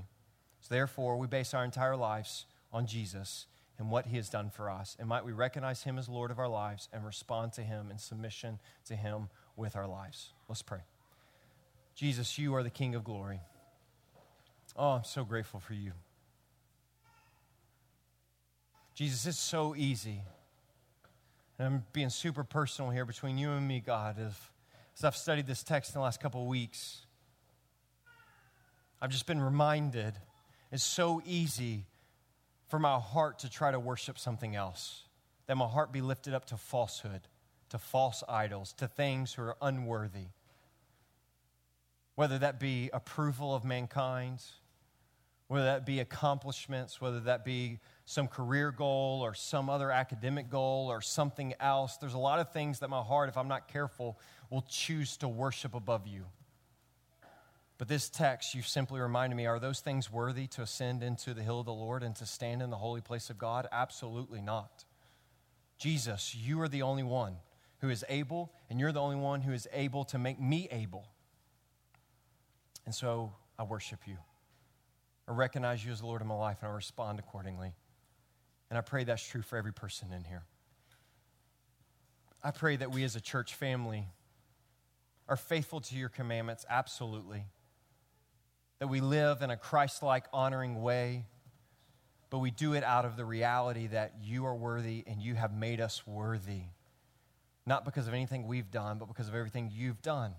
So 0.63 0.73
therefore, 0.73 1.17
we 1.17 1.27
base 1.27 1.53
our 1.53 1.65
entire 1.65 1.97
lives 1.97 2.45
on 2.71 2.87
Jesus 2.87 3.47
and 3.77 3.91
what 3.91 4.05
he 4.05 4.15
has 4.15 4.29
done 4.29 4.49
for 4.49 4.69
us. 4.69 4.95
And 4.97 5.09
might 5.09 5.25
we 5.25 5.33
recognize 5.33 5.83
him 5.83 5.97
as 5.97 6.07
Lord 6.07 6.31
of 6.31 6.39
our 6.39 6.47
lives 6.47 6.87
and 6.93 7.05
respond 7.05 7.51
to 7.53 7.61
him 7.63 7.91
in 7.91 7.97
submission 7.97 8.59
to 8.85 8.95
him 8.95 9.27
with 9.57 9.75
our 9.75 9.85
lives. 9.85 10.31
Let's 10.47 10.61
pray. 10.61 10.79
Jesus, 11.95 12.39
you 12.39 12.55
are 12.55 12.63
the 12.63 12.69
King 12.69 12.95
of 12.95 13.03
glory. 13.03 13.41
Oh, 14.77 14.91
I'm 14.91 15.03
so 15.03 15.25
grateful 15.25 15.59
for 15.59 15.73
you. 15.73 15.91
Jesus, 18.95 19.25
it's 19.25 19.37
so 19.37 19.75
easy. 19.75 20.21
And 21.59 21.67
I'm 21.67 21.83
being 21.91 22.09
super 22.09 22.45
personal 22.45 22.89
here 22.89 23.03
between 23.03 23.37
you 23.37 23.51
and 23.51 23.67
me, 23.67 23.81
God, 23.85 24.17
as, 24.17 24.33
as 24.97 25.03
I've 25.03 25.17
studied 25.17 25.45
this 25.45 25.61
text 25.61 25.93
in 25.93 25.99
the 25.99 26.03
last 26.03 26.21
couple 26.21 26.41
of 26.41 26.47
weeks. 26.47 27.01
I've 29.01 29.11
just 29.11 29.27
been 29.27 29.41
reminded 29.41 30.13
it's 30.73 30.83
so 30.83 31.21
easy 31.23 31.85
for 32.67 32.79
my 32.79 32.97
heart 32.97 33.39
to 33.39 33.49
try 33.49 33.69
to 33.69 33.79
worship 33.79 34.17
something 34.17 34.55
else, 34.55 35.03
that 35.45 35.55
my 35.55 35.67
heart 35.67 35.93
be 35.93 36.01
lifted 36.01 36.33
up 36.33 36.45
to 36.45 36.57
falsehood, 36.57 37.21
to 37.69 37.77
false 37.77 38.23
idols, 38.27 38.73
to 38.73 38.87
things 38.87 39.35
who 39.35 39.43
are 39.43 39.55
unworthy. 39.61 40.29
Whether 42.15 42.39
that 42.39 42.59
be 42.59 42.89
approval 42.91 43.53
of 43.53 43.63
mankind, 43.63 44.41
whether 45.47 45.65
that 45.65 45.85
be 45.85 45.99
accomplishments, 45.99 46.99
whether 46.99 47.19
that 47.19 47.45
be 47.45 47.77
some 48.05 48.27
career 48.27 48.71
goal 48.71 49.21
or 49.23 49.35
some 49.35 49.69
other 49.69 49.91
academic 49.91 50.49
goal 50.49 50.87
or 50.89 51.01
something 51.01 51.53
else. 51.59 51.97
There's 51.97 52.15
a 52.15 52.17
lot 52.19 52.39
of 52.39 52.51
things 52.51 52.79
that 52.79 52.89
my 52.89 53.01
heart, 53.01 53.29
if 53.29 53.37
I'm 53.37 53.47
not 53.47 53.67
careful, 53.67 54.17
will 54.49 54.65
choose 54.67 55.17
to 55.17 55.27
worship 55.27 55.75
above 55.75 56.07
you. 56.07 56.25
But 57.83 57.89
this 57.89 58.07
text, 58.07 58.55
you 58.55 58.61
simply 58.61 59.01
reminded 59.01 59.35
me 59.35 59.45
are 59.45 59.59
those 59.59 59.81
things 59.81 60.09
worthy 60.09 60.47
to 60.47 60.61
ascend 60.61 61.03
into 61.03 61.33
the 61.33 61.43
hill 61.43 61.59
of 61.59 61.65
the 61.65 61.73
Lord 61.73 62.01
and 62.01 62.15
to 62.15 62.25
stand 62.25 62.61
in 62.61 62.69
the 62.69 62.77
holy 62.77 63.01
place 63.01 63.29
of 63.29 63.37
God? 63.37 63.67
Absolutely 63.73 64.39
not. 64.39 64.85
Jesus, 65.77 66.33
you 66.33 66.61
are 66.61 66.69
the 66.69 66.83
only 66.83 67.03
one 67.03 67.35
who 67.79 67.89
is 67.89 68.05
able, 68.07 68.53
and 68.69 68.79
you're 68.79 68.93
the 68.93 69.01
only 69.01 69.17
one 69.17 69.41
who 69.41 69.51
is 69.51 69.67
able 69.73 70.05
to 70.05 70.17
make 70.17 70.39
me 70.39 70.69
able. 70.71 71.09
And 72.85 72.95
so 72.95 73.33
I 73.59 73.63
worship 73.63 74.07
you. 74.07 74.15
I 75.27 75.33
recognize 75.33 75.83
you 75.83 75.91
as 75.91 75.99
the 75.99 76.05
Lord 76.05 76.21
of 76.21 76.27
my 76.27 76.35
life, 76.35 76.59
and 76.61 76.71
I 76.71 76.75
respond 76.75 77.19
accordingly. 77.19 77.73
And 78.69 78.77
I 78.77 78.81
pray 78.81 79.03
that's 79.03 79.27
true 79.27 79.41
for 79.41 79.57
every 79.57 79.73
person 79.73 80.13
in 80.13 80.23
here. 80.23 80.43
I 82.41 82.51
pray 82.51 82.77
that 82.77 82.93
we 82.93 83.03
as 83.03 83.17
a 83.17 83.21
church 83.21 83.55
family 83.55 84.07
are 85.27 85.35
faithful 85.35 85.81
to 85.81 85.97
your 85.97 86.07
commandments, 86.07 86.65
absolutely 86.69 87.43
that 88.83 88.89
we 88.89 88.99
live 88.99 89.41
in 89.41 89.49
a 89.49 89.55
Christ 89.55 90.03
like, 90.03 90.25
honoring 90.33 90.81
way, 90.81 91.23
but 92.29 92.39
we 92.39 92.51
do 92.51 92.73
it 92.73 92.83
out 92.83 93.05
of 93.05 93.15
the 93.15 93.23
reality 93.23 93.87
that 93.87 94.11
you 94.21 94.45
are 94.45 94.53
worthy 94.53 95.05
and 95.07 95.21
you 95.21 95.35
have 95.35 95.53
made 95.53 95.79
us 95.79 96.05
worthy. 96.05 96.63
Not 97.65 97.85
because 97.85 98.09
of 98.09 98.13
anything 98.13 98.45
we've 98.45 98.69
done, 98.71 98.97
but 98.97 99.07
because 99.07 99.29
of 99.29 99.35
everything 99.35 99.71
you've 99.73 100.01
done. 100.01 100.33